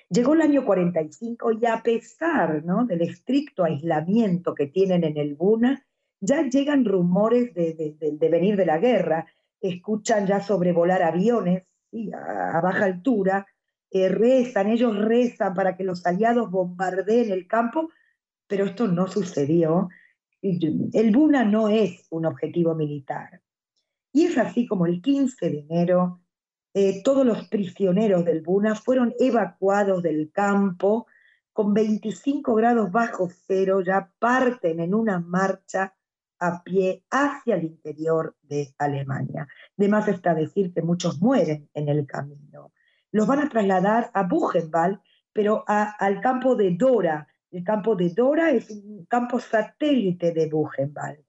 Llegó 0.09 0.35
el 0.35 0.43
año 0.43 0.65
45 0.65 1.51
y 1.61 1.67
a 1.67 1.83
pesar 1.83 2.65
¿no? 2.65 2.85
del 2.85 3.03
estricto 3.03 3.65
aislamiento 3.65 4.55
que 4.55 4.69
tienen 4.69 5.03
en 5.03 5.17
el 5.17 5.35
Buna, 5.35 5.85
ya 6.21 6.43
llegan 6.43 6.85
rumores 6.85 7.53
de, 7.55 8.29
venir 8.31 8.57
de 8.57 8.67
la 8.67 8.79
guerra, 8.79 9.27
escuchan 9.61 10.29
ya 10.29 10.41
sobrevolar 10.41 11.03
aviones 11.03 11.65
a, 12.13 12.61
baja 12.61 12.85
altura, 12.85 13.47
eh, 13.91 14.09
rezan, 14.09 14.69
ellos 14.69 14.97
rezan 14.97 15.55
para 15.55 15.77
que 15.77 15.85
los 15.85 16.05
aliados 16.07 16.51
bombardeen 16.51 17.31
el 17.31 17.47
campo, 17.47 17.91
pero 18.47 18.65
esto 18.65 18.89
no 18.89 19.07
sucedió. 19.07 19.89
El 20.43 21.11
Buna 21.13 21.45
no 21.45 21.69
es 21.69 22.07
un 22.11 22.27
objetivo 22.27 22.75
militar. 22.75 23.41
Y 24.13 24.27
es 24.27 24.37
así 24.37 24.67
como 24.67 24.87
el 24.87 25.01
15 25.01 25.51
de 25.51 25.59
enero 25.61 26.21
eh, 26.77 27.03
todos 27.05 27.25
los 27.25 27.47
prisioneros 27.49 28.25
del 28.25 28.43
Buna 28.43 28.75
fueron 28.75 29.15
evacuados 29.21 30.03
del 30.03 30.33
campo 30.33 31.07
con 31.53 31.73
25 31.73 32.53
grados 32.57 32.91
bajo 32.91 33.29
cero, 33.47 33.81
ya 33.81 34.13
parten 34.19 34.81
en 34.81 34.93
una 34.93 35.21
marcha 35.21 35.95
a 36.39 36.63
pie 36.63 37.05
hacia 37.11 37.57
el 37.57 37.65
interior 37.65 38.37
de 38.43 38.75
Alemania. 38.79 39.47
De 39.77 39.89
más 39.89 40.09
está 40.09 40.35
decir 40.35 40.73
que 40.73 40.83
muchos 40.83 41.21
mueren 41.21 41.69
en 41.75 41.89
el 41.89 42.07
camino. 42.07 42.73
Los 43.11 43.27
van 43.27 43.41
a 43.41 43.49
trasladar 43.49 44.11
a 44.15 44.25
Buchenwald, 44.25 45.01
pero 45.33 45.65
al 45.67 46.21
campo 46.21 46.57
de 46.57 46.75
Dora. 46.77 47.29
El 47.51 47.63
campo 47.63 47.95
de 47.95 48.11
Dora 48.11 48.51
es 48.51 48.71
un 48.71 49.07
campo 49.07 49.39
satélite 49.39 50.33
de 50.33 50.49
Buchenwald. 50.49 51.25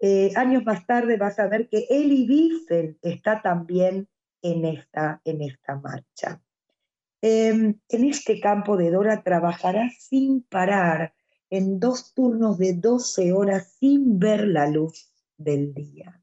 Eh, 0.00 0.32
años 0.36 0.64
más 0.64 0.86
tarde 0.86 1.16
vas 1.16 1.38
a 1.38 1.48
ver 1.48 1.68
que 1.68 1.86
Elie 1.90 2.26
Wiesel 2.28 2.98
está 3.02 3.42
también 3.42 4.08
en 4.42 4.64
esta, 4.64 5.20
en 5.24 5.42
esta 5.42 5.76
marcha. 5.76 6.40
Em, 7.20 7.74
en 7.88 8.04
este 8.04 8.38
campo 8.40 8.76
de 8.76 8.90
Dora 8.90 9.22
trabajará 9.22 9.90
sin 9.98 10.42
parar, 10.42 11.14
en 11.50 11.80
dos 11.80 12.14
turnos 12.14 12.58
de 12.58 12.74
12 12.74 13.32
horas 13.32 13.76
sin 13.78 14.18
ver 14.18 14.46
la 14.46 14.68
luz 14.68 15.12
del 15.36 15.74
día. 15.74 16.22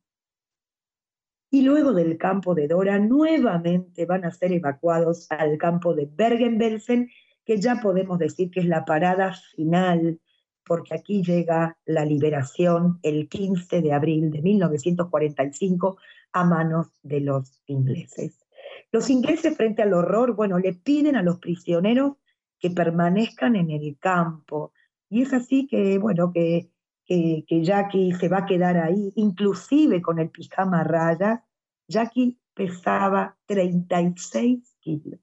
Y 1.49 1.61
luego 1.61 1.93
del 1.93 2.17
campo 2.17 2.53
de 2.53 2.67
Dora 2.67 2.99
nuevamente 2.99 4.05
van 4.05 4.25
a 4.25 4.31
ser 4.31 4.51
evacuados 4.51 5.27
al 5.31 5.57
campo 5.57 5.93
de 5.93 6.05
Bergen-Belsen, 6.05 7.09
que 7.45 7.61
ya 7.61 7.79
podemos 7.81 8.19
decir 8.19 8.51
que 8.51 8.59
es 8.59 8.65
la 8.65 8.83
parada 8.83 9.33
final, 9.55 10.19
porque 10.65 10.95
aquí 10.95 11.23
llega 11.23 11.77
la 11.85 12.03
liberación 12.03 12.99
el 13.03 13.29
15 13.29 13.81
de 13.81 13.93
abril 13.93 14.31
de 14.31 14.41
1945 14.41 15.97
a 16.33 16.43
manos 16.43 16.87
de 17.03 17.21
los 17.21 17.61
ingleses. 17.67 18.45
Los 18.91 19.09
ingleses 19.09 19.55
frente 19.55 19.81
al 19.83 19.93
horror, 19.93 20.35
bueno, 20.35 20.59
le 20.59 20.73
piden 20.73 21.15
a 21.15 21.23
los 21.23 21.39
prisioneros 21.39 22.13
que 22.59 22.71
permanezcan 22.71 23.55
en 23.55 23.69
el 23.71 23.97
campo. 23.99 24.73
Y 25.09 25.21
es 25.21 25.33
así 25.33 25.67
que, 25.67 25.97
bueno, 25.97 26.31
que, 26.33 26.71
que, 27.05 27.45
Jackie 27.63 28.13
se 28.13 28.29
va 28.29 28.39
a 28.39 28.45
quedar 28.45 28.77
ahí, 28.77 29.13
inclusive 29.15 30.01
con 30.01 30.19
el 30.19 30.29
pijama 30.29 30.83
rayas. 30.83 31.41
Jackie 31.87 32.39
pesaba 32.53 33.37
36 33.45 34.77
kilos. 34.79 35.19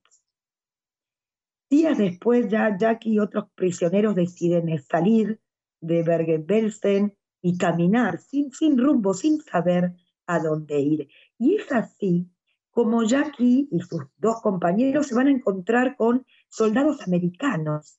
Días 1.68 1.98
después 1.98 2.48
ya 2.48 2.76
Jackie 2.76 3.14
y 3.14 3.18
otros 3.18 3.46
prisioneros 3.54 4.14
deciden 4.14 4.78
salir 4.82 5.40
de 5.80 6.02
Bergen-Belsen 6.02 7.16
y 7.40 7.56
caminar 7.56 8.18
sin, 8.18 8.52
sin 8.52 8.78
rumbo, 8.78 9.14
sin 9.14 9.40
saber 9.40 9.94
a 10.26 10.38
dónde 10.38 10.80
ir. 10.80 11.08
Y 11.38 11.56
es 11.56 11.72
así 11.72 12.28
como 12.70 13.02
Jackie 13.04 13.68
y 13.70 13.80
sus 13.80 14.04
dos 14.16 14.40
compañeros 14.42 15.06
se 15.06 15.14
van 15.14 15.26
a 15.26 15.32
encontrar 15.32 15.96
con 15.96 16.26
soldados 16.48 17.02
americanos. 17.06 17.98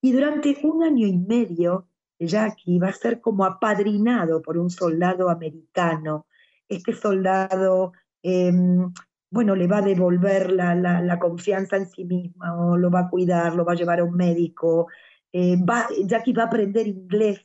Y 0.00 0.12
durante 0.12 0.56
un 0.62 0.82
año 0.84 1.06
y 1.06 1.18
medio, 1.18 1.88
Jackie 2.18 2.78
va 2.78 2.88
a 2.88 2.92
ser 2.92 3.20
como 3.20 3.44
apadrinado 3.44 4.42
por 4.42 4.58
un 4.58 4.70
soldado 4.70 5.30
americano. 5.30 6.26
Este 6.68 6.92
soldado, 6.92 7.92
em, 8.22 8.92
bueno, 9.30 9.54
le 9.54 9.66
va 9.66 9.78
a 9.78 9.82
devolver 9.82 10.52
la, 10.52 11.18
confianza 11.18 11.76
en 11.76 11.86
sí 11.86 12.04
mismo, 12.04 12.76
lo 12.76 12.90
va 12.90 13.00
a 13.00 13.10
cuidar, 13.10 13.54
lo 13.54 13.64
va 13.64 13.72
a 13.72 13.76
llevar 13.76 14.00
a 14.00 14.04
un 14.04 14.16
médico. 14.16 14.88
Eh, 15.32 15.56
Jackie 16.04 16.32
va 16.32 16.44
a 16.44 16.46
aprender 16.46 16.86
inglés, 16.86 17.44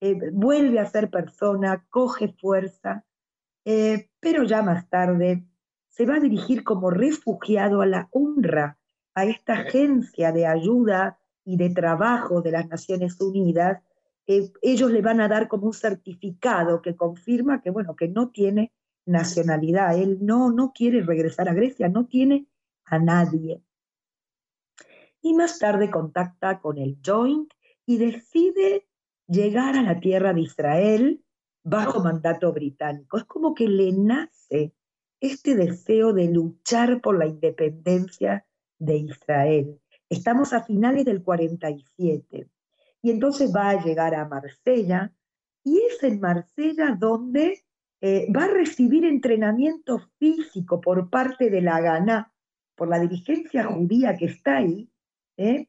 eh, 0.00 0.18
vuelve 0.32 0.78
a 0.80 0.86
ser 0.86 1.10
persona, 1.10 1.86
coge 1.90 2.34
fuerza, 2.40 3.04
eh, 3.64 4.10
pero 4.20 4.44
ya 4.44 4.62
más 4.62 4.88
tarde 4.90 5.44
se 5.88 6.06
va 6.06 6.16
a 6.16 6.20
dirigir 6.20 6.64
como 6.64 6.90
refugiado 6.90 7.80
a 7.80 7.86
la 7.86 8.08
UNRWA, 8.12 8.78
a 9.14 9.24
esta 9.24 9.54
agencia 9.54 10.32
de 10.32 10.46
ayuda 10.46 11.18
y 11.44 11.56
de 11.56 11.70
trabajo 11.70 12.42
de 12.42 12.52
las 12.52 12.68
Naciones 12.68 13.20
Unidas. 13.20 13.82
Eh, 14.26 14.50
ellos 14.62 14.90
le 14.90 15.02
van 15.02 15.20
a 15.20 15.28
dar 15.28 15.48
como 15.48 15.66
un 15.66 15.74
certificado 15.74 16.80
que 16.80 16.96
confirma 16.96 17.60
que, 17.60 17.70
bueno, 17.70 17.94
que 17.96 18.08
no 18.08 18.30
tiene 18.30 18.72
nacionalidad. 19.06 19.98
Él 19.98 20.18
no, 20.22 20.50
no 20.50 20.72
quiere 20.72 21.02
regresar 21.02 21.48
a 21.48 21.54
Grecia, 21.54 21.88
no 21.88 22.06
tiene 22.06 22.46
a 22.84 22.98
nadie. 22.98 23.62
Y 25.20 25.34
más 25.34 25.58
tarde 25.58 25.90
contacta 25.90 26.60
con 26.60 26.78
el 26.78 26.98
Joint 27.04 27.52
y 27.86 27.98
decide 27.98 28.86
llegar 29.26 29.76
a 29.76 29.82
la 29.82 30.00
tierra 30.00 30.32
de 30.32 30.42
Israel 30.42 31.24
bajo 31.62 32.02
mandato 32.02 32.52
británico. 32.52 33.16
Es 33.16 33.24
como 33.24 33.54
que 33.54 33.68
le 33.68 33.92
nace 33.92 34.74
este 35.20 35.54
deseo 35.54 36.12
de 36.12 36.28
luchar 36.28 37.00
por 37.00 37.18
la 37.18 37.26
independencia 37.26 38.46
de 38.78 38.96
Israel. 38.98 39.80
Estamos 40.14 40.52
a 40.52 40.62
finales 40.62 41.04
del 41.04 41.24
47 41.24 42.48
y 43.02 43.10
entonces 43.10 43.52
va 43.54 43.70
a 43.70 43.84
llegar 43.84 44.14
a 44.14 44.28
Marsella 44.28 45.12
y 45.64 45.78
es 45.78 46.04
en 46.04 46.20
Marsella 46.20 46.96
donde 46.96 47.64
eh, 48.00 48.32
va 48.32 48.44
a 48.44 48.48
recibir 48.48 49.04
entrenamiento 49.04 49.98
físico 50.20 50.80
por 50.80 51.10
parte 51.10 51.50
de 51.50 51.60
la 51.62 51.80
Gana, 51.80 52.32
por 52.76 52.88
la 52.88 53.00
dirigencia 53.00 53.64
judía 53.64 54.16
que 54.16 54.26
está 54.26 54.58
ahí, 54.58 54.88
¿eh? 55.36 55.66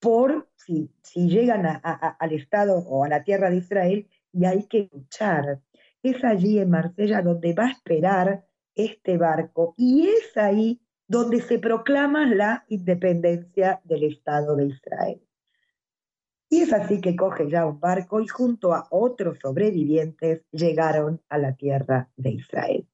por 0.00 0.48
si, 0.56 0.90
si 1.02 1.28
llegan 1.28 1.82
al 1.84 2.32
Estado 2.32 2.78
o 2.78 3.04
a 3.04 3.08
la 3.08 3.22
tierra 3.22 3.50
de 3.50 3.58
Israel 3.58 4.08
y 4.32 4.46
hay 4.46 4.66
que 4.68 4.88
luchar. 4.90 5.60
Es 6.02 6.24
allí 6.24 6.58
en 6.58 6.70
Marsella 6.70 7.20
donde 7.20 7.52
va 7.52 7.66
a 7.66 7.72
esperar 7.72 8.46
este 8.74 9.18
barco 9.18 9.74
y 9.76 10.08
es 10.08 10.34
ahí 10.38 10.80
donde 11.06 11.40
se 11.40 11.58
proclama 11.58 12.26
la 12.26 12.64
independencia 12.68 13.80
del 13.84 14.04
Estado 14.04 14.56
de 14.56 14.66
Israel. 14.66 15.22
Y 16.48 16.60
es 16.60 16.72
así 16.72 17.00
que 17.00 17.16
coge 17.16 17.48
ya 17.48 17.64
un 17.64 17.80
barco 17.80 18.20
y 18.20 18.28
junto 18.28 18.74
a 18.74 18.86
otros 18.90 19.38
sobrevivientes 19.40 20.44
llegaron 20.50 21.22
a 21.28 21.38
la 21.38 21.54
tierra 21.54 22.10
de 22.16 22.30
Israel. 22.30 22.86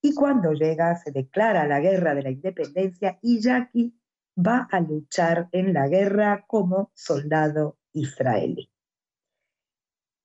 Y 0.00 0.14
cuando 0.14 0.52
llega 0.52 0.96
se 0.96 1.12
declara 1.12 1.66
la 1.66 1.80
guerra 1.80 2.14
de 2.14 2.22
la 2.22 2.30
independencia 2.30 3.18
y 3.22 3.40
Jackie 3.40 3.94
va 4.36 4.68
a 4.70 4.80
luchar 4.80 5.48
en 5.52 5.72
la 5.72 5.88
guerra 5.88 6.44
como 6.46 6.90
soldado 6.94 7.78
israelí. 7.92 8.70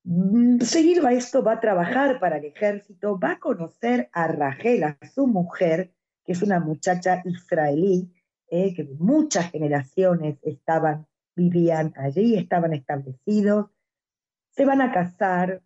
Mm, 0.03 0.59
seguido 0.61 1.05
a 1.05 1.13
esto 1.13 1.43
va 1.43 1.53
a 1.53 1.59
trabajar 1.59 2.19
para 2.19 2.37
el 2.37 2.45
ejército, 2.45 3.19
va 3.19 3.33
a 3.33 3.39
conocer 3.39 4.09
a 4.13 4.27
Rachel, 4.27 4.83
a 4.83 4.97
su 5.13 5.27
mujer, 5.27 5.93
es 6.31 6.43
una 6.43 6.59
muchacha 6.59 7.21
israelí, 7.25 8.11
eh, 8.51 8.73
que 8.75 8.83
muchas 8.97 9.49
generaciones 9.51 10.37
estaban, 10.43 11.07
vivían 11.35 11.93
allí, 11.97 12.35
estaban 12.35 12.73
establecidos, 12.73 13.71
se 14.51 14.65
van 14.65 14.81
a 14.81 14.91
casar, 14.91 15.61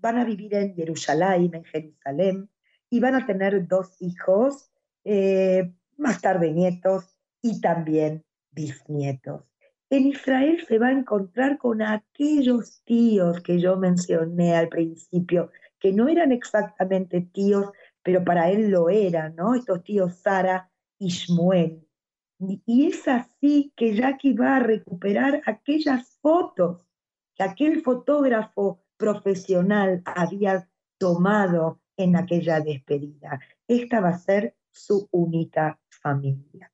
van 0.00 0.18
a 0.18 0.24
vivir 0.24 0.54
en 0.54 0.74
Jerusalén, 0.74 1.50
en 1.54 1.64
Jerusalén, 1.64 2.50
y 2.90 3.00
van 3.00 3.14
a 3.14 3.26
tener 3.26 3.66
dos 3.66 4.00
hijos, 4.00 4.70
eh, 5.04 5.72
más 5.96 6.20
tarde 6.20 6.52
nietos 6.52 7.18
y 7.42 7.60
también 7.60 8.24
bisnietos. 8.50 9.42
En 9.90 10.06
Israel 10.06 10.64
se 10.66 10.78
va 10.78 10.88
a 10.88 10.92
encontrar 10.92 11.58
con 11.58 11.82
aquellos 11.82 12.82
tíos 12.84 13.40
que 13.42 13.60
yo 13.60 13.76
mencioné 13.76 14.54
al 14.54 14.68
principio, 14.68 15.50
que 15.78 15.92
no 15.92 16.08
eran 16.08 16.32
exactamente 16.32 17.20
tíos, 17.32 17.70
pero 18.08 18.24
para 18.24 18.50
él 18.50 18.70
lo 18.70 18.88
eran, 18.88 19.36
¿no? 19.36 19.54
Estos 19.54 19.84
tíos 19.84 20.14
Sara 20.14 20.70
y 20.98 21.08
Shmuel. 21.08 21.86
Y 22.64 22.86
es 22.86 23.06
así 23.06 23.70
que 23.76 23.94
Jackie 23.94 24.32
va 24.32 24.56
a 24.56 24.60
recuperar 24.60 25.42
aquellas 25.44 26.16
fotos 26.22 26.86
que 27.34 27.42
aquel 27.42 27.82
fotógrafo 27.82 28.82
profesional 28.96 30.00
había 30.06 30.66
tomado 30.96 31.82
en 31.98 32.16
aquella 32.16 32.60
despedida. 32.60 33.40
Esta 33.66 34.00
va 34.00 34.08
a 34.08 34.18
ser 34.18 34.56
su 34.70 35.06
única 35.10 35.78
familia. 35.90 36.72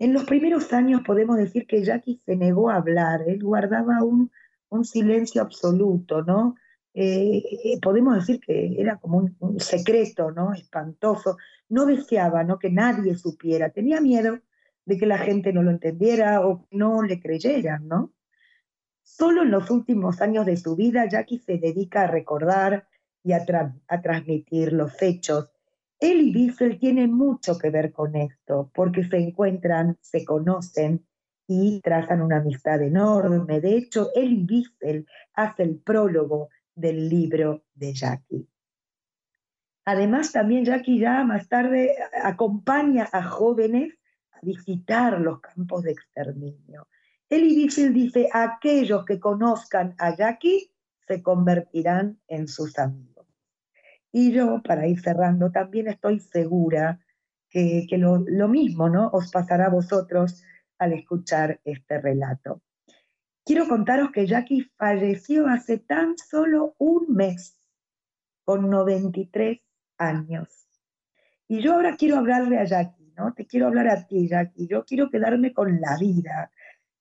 En 0.00 0.12
los 0.12 0.24
primeros 0.24 0.72
años 0.72 1.02
podemos 1.06 1.36
decir 1.36 1.68
que 1.68 1.84
Jackie 1.84 2.16
se 2.16 2.34
negó 2.34 2.68
a 2.68 2.78
hablar, 2.78 3.22
él 3.28 3.44
guardaba 3.44 4.02
un, 4.02 4.28
silencio 4.82 5.40
absoluto, 5.40 6.22
¿no? 6.22 6.56
Eh, 6.94 7.78
podemos 7.80 8.14
decir 8.16 8.40
que 8.40 8.74
era 8.78 8.98
como 8.98 9.18
un, 9.38 9.60
secreto, 9.60 10.30
¿no? 10.30 10.52
Espantoso. 10.52 11.36
No 11.68 11.86
deseaba, 11.86 12.44
¿no? 12.44 12.58
Que 12.58 12.70
nadie 12.70 13.14
supiera. 13.16 13.70
Tenía 13.70 14.00
miedo 14.00 14.38
de 14.84 14.98
que 14.98 15.06
la 15.06 15.18
gente 15.18 15.52
no 15.52 15.62
lo 15.62 15.70
entendiera 15.70 16.46
o 16.46 16.66
no 16.70 17.02
le 17.02 17.20
creyeran, 17.20 17.88
¿no? 17.88 18.12
Solo 19.02 19.42
en 19.42 19.50
los 19.50 19.70
últimos 19.70 20.20
años 20.20 20.46
de 20.46 20.56
su 20.56 20.76
vida, 20.76 21.08
Jackie 21.08 21.38
se 21.38 21.58
dedica 21.58 22.02
a 22.02 22.06
recordar 22.06 22.86
y 23.24 23.32
a 23.32 23.44
transmitir 24.02 24.72
los 24.72 25.00
hechos 25.00 25.52
él 26.02 26.20
y 26.20 26.32
Bissell 26.32 26.80
tienen 26.80 27.12
mucho 27.12 27.56
que 27.56 27.70
ver 27.70 27.92
con 27.92 28.16
esto, 28.16 28.72
porque 28.74 29.04
se 29.04 29.18
encuentran, 29.18 29.96
se 30.00 30.24
conocen 30.24 31.06
y 31.46 31.80
trazan 31.80 32.22
una 32.22 32.38
amistad 32.38 32.82
enorme. 32.82 33.60
De 33.60 33.76
hecho, 33.76 34.10
él 34.16 34.32
y 34.32 34.44
Bissell 34.44 35.06
hace 35.34 35.62
el 35.62 35.78
prólogo 35.78 36.48
del 36.74 37.08
libro 37.08 37.64
de 37.74 37.92
Jackie. 37.92 38.48
Además, 39.84 40.32
también 40.32 40.64
Jackie 40.64 40.98
ya 40.98 41.24
más 41.24 41.48
tarde 41.48 41.94
acompaña 42.22 43.08
a 43.12 43.22
jóvenes 43.22 43.94
a 44.32 44.38
visitar 44.42 45.20
los 45.20 45.40
campos 45.40 45.82
de 45.82 45.92
exterminio. 45.92 46.88
Elie 47.28 47.64
Wiesel 47.64 47.92
dice, 47.92 48.28
aquellos 48.32 49.04
que 49.04 49.18
conozcan 49.18 49.94
a 49.98 50.14
Jackie 50.14 50.70
se 51.08 51.22
convertirán 51.22 52.20
en 52.28 52.46
sus 52.46 52.78
amigos. 52.78 53.26
Y 54.12 54.32
yo, 54.32 54.62
para 54.62 54.86
ir 54.86 55.00
cerrando, 55.00 55.50
también 55.50 55.88
estoy 55.88 56.20
segura 56.20 57.00
que, 57.48 57.86
lo, 57.92 58.18
lo, 58.18 58.48
mismo 58.48 58.88
¿no? 58.88 59.08
os 59.08 59.30
pasará 59.30 59.66
a 59.66 59.70
vosotros 59.70 60.42
al 60.78 60.92
escuchar 60.92 61.60
este 61.64 62.00
relato. 62.00 62.62
Quiero 63.44 63.66
contaros 63.68 64.10
que 64.12 64.26
Jackie 64.26 64.70
falleció 64.76 65.46
hace 65.48 65.78
tan 65.78 66.16
solo 66.16 66.74
un 66.78 67.06
mes, 67.14 67.58
con 68.44 68.70
93 68.70 69.60
años. 69.98 70.48
Y 71.48 71.60
yo 71.60 71.74
ahora 71.74 71.96
quiero 71.96 72.18
hablarle 72.18 72.58
a 72.58 72.64
Jackie 72.64 73.02
¿no? 73.16 73.32
Te 73.34 73.46
quiero 73.46 73.66
hablar 73.66 73.88
a 73.88 74.06
ti, 74.06 74.28
Jackie. 74.28 74.66
Yo 74.66 74.84
quiero 74.84 75.10
quedarme 75.10 75.52
con 75.52 75.80
la 75.80 75.96
vida, 75.98 76.50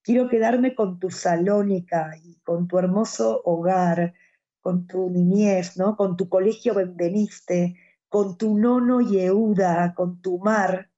quiero 0.02 0.30
quedarme 0.30 0.76
con 0.76 1.00
tu 1.00 1.10
salónica 1.10 2.12
y 2.24 2.40
con 2.42 2.68
tu 2.68 2.78
hermoso 2.78 3.42
hogar, 3.46 4.14
con 4.62 4.88
tu 4.88 5.10
niñez, 5.10 5.78
¿no? 5.78 5.96
Con 5.96 6.18
tu 6.18 6.30
colegio 6.30 6.74
Benveniste, 6.74 7.76
con 8.10 8.38
tu 8.38 8.58
nono 8.58 9.02
Yehuda, 9.02 9.94
con 9.96 10.22
tu 10.22 10.40
mar. 10.40 10.90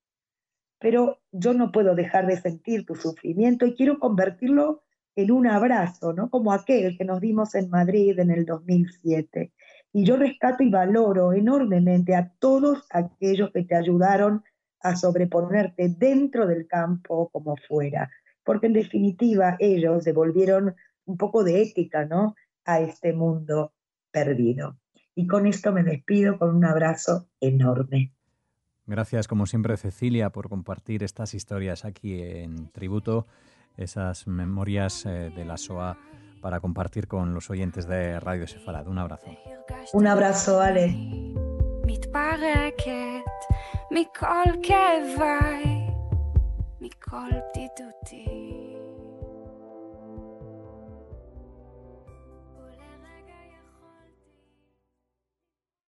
Pero 0.80 1.22
yo 1.32 1.54
no 1.54 1.72
puedo 1.72 1.96
dejar 1.96 2.28
de 2.28 2.42
sentir 2.42 2.86
tu 2.86 2.96
sufrimiento 2.96 3.66
y 3.66 3.76
quiero 3.76 4.00
convertirlo 4.00 4.83
en 5.16 5.32
un 5.32 5.48
abrazo, 5.48 6.14
¿no? 6.14 6.30
Como 6.30 6.52
aquel 6.52 6.98
que 6.98 7.06
nos 7.06 7.22
dimos 7.22 7.56
en 7.56 7.70
Madrid 7.70 8.18
en 8.20 8.32
el 8.32 8.46
2007. 8.46 9.52
Y 9.94 10.06
yo 10.06 10.18
rescato 10.18 10.64
y 10.64 10.70
valoro 10.70 11.34
enormemente 11.34 12.16
a 12.16 12.32
todos 12.40 12.86
aquellos 12.90 13.52
que 13.52 13.64
te 13.64 13.76
ayudaron 13.76 14.44
a 14.82 14.96
sobreponerte 14.96 15.90
dentro 15.90 16.48
del 16.48 16.68
campo 16.68 17.30
como 17.30 17.56
fuera, 17.68 18.10
porque 18.44 18.68
en 18.68 18.74
definitiva 18.74 19.56
ellos 19.60 20.04
devolvieron 20.04 20.76
un 21.06 21.18
poco 21.18 21.44
de 21.44 21.62
ética, 21.62 22.06
¿no? 22.06 22.36
A 22.66 22.80
este 22.80 23.14
mundo 23.14 23.74
perdido. 24.12 24.78
Y 25.16 25.28
con 25.28 25.46
esto 25.46 25.72
me 25.72 25.84
despido 25.84 26.40
con 26.40 26.56
un 26.56 26.66
abrazo 26.66 27.28
enorme. 27.40 28.14
Gracias, 28.86 29.28
como 29.28 29.46
siempre, 29.46 29.78
Cecilia, 29.78 30.32
por 30.32 30.50
compartir 30.50 31.04
estas 31.04 31.34
historias 31.34 31.86
aquí 31.86 32.22
en 32.22 32.70
Tributo, 32.72 33.28
esas 33.77 34.27
memorias 34.27 35.07
eh, 35.07 35.31
de 35.35 35.45
la 35.45 35.57
SOA 35.57 35.97
para 36.41 36.61
compartir 36.61 37.09
con 37.09 37.35
los 37.35 37.51
oyentes 37.51 37.87
de 37.87 38.21
Radio 38.21 38.47
Sefalad. 38.47 38.87
Un 38.87 38.99
abrazo. 38.99 39.27
Un 39.93 40.07
abrazo, 40.07 40.61
Ale. 40.61 40.95
מכל 43.91 44.45
כאביי, 44.63 45.89
מכל 46.81 47.31
בדידותי. 47.31 48.42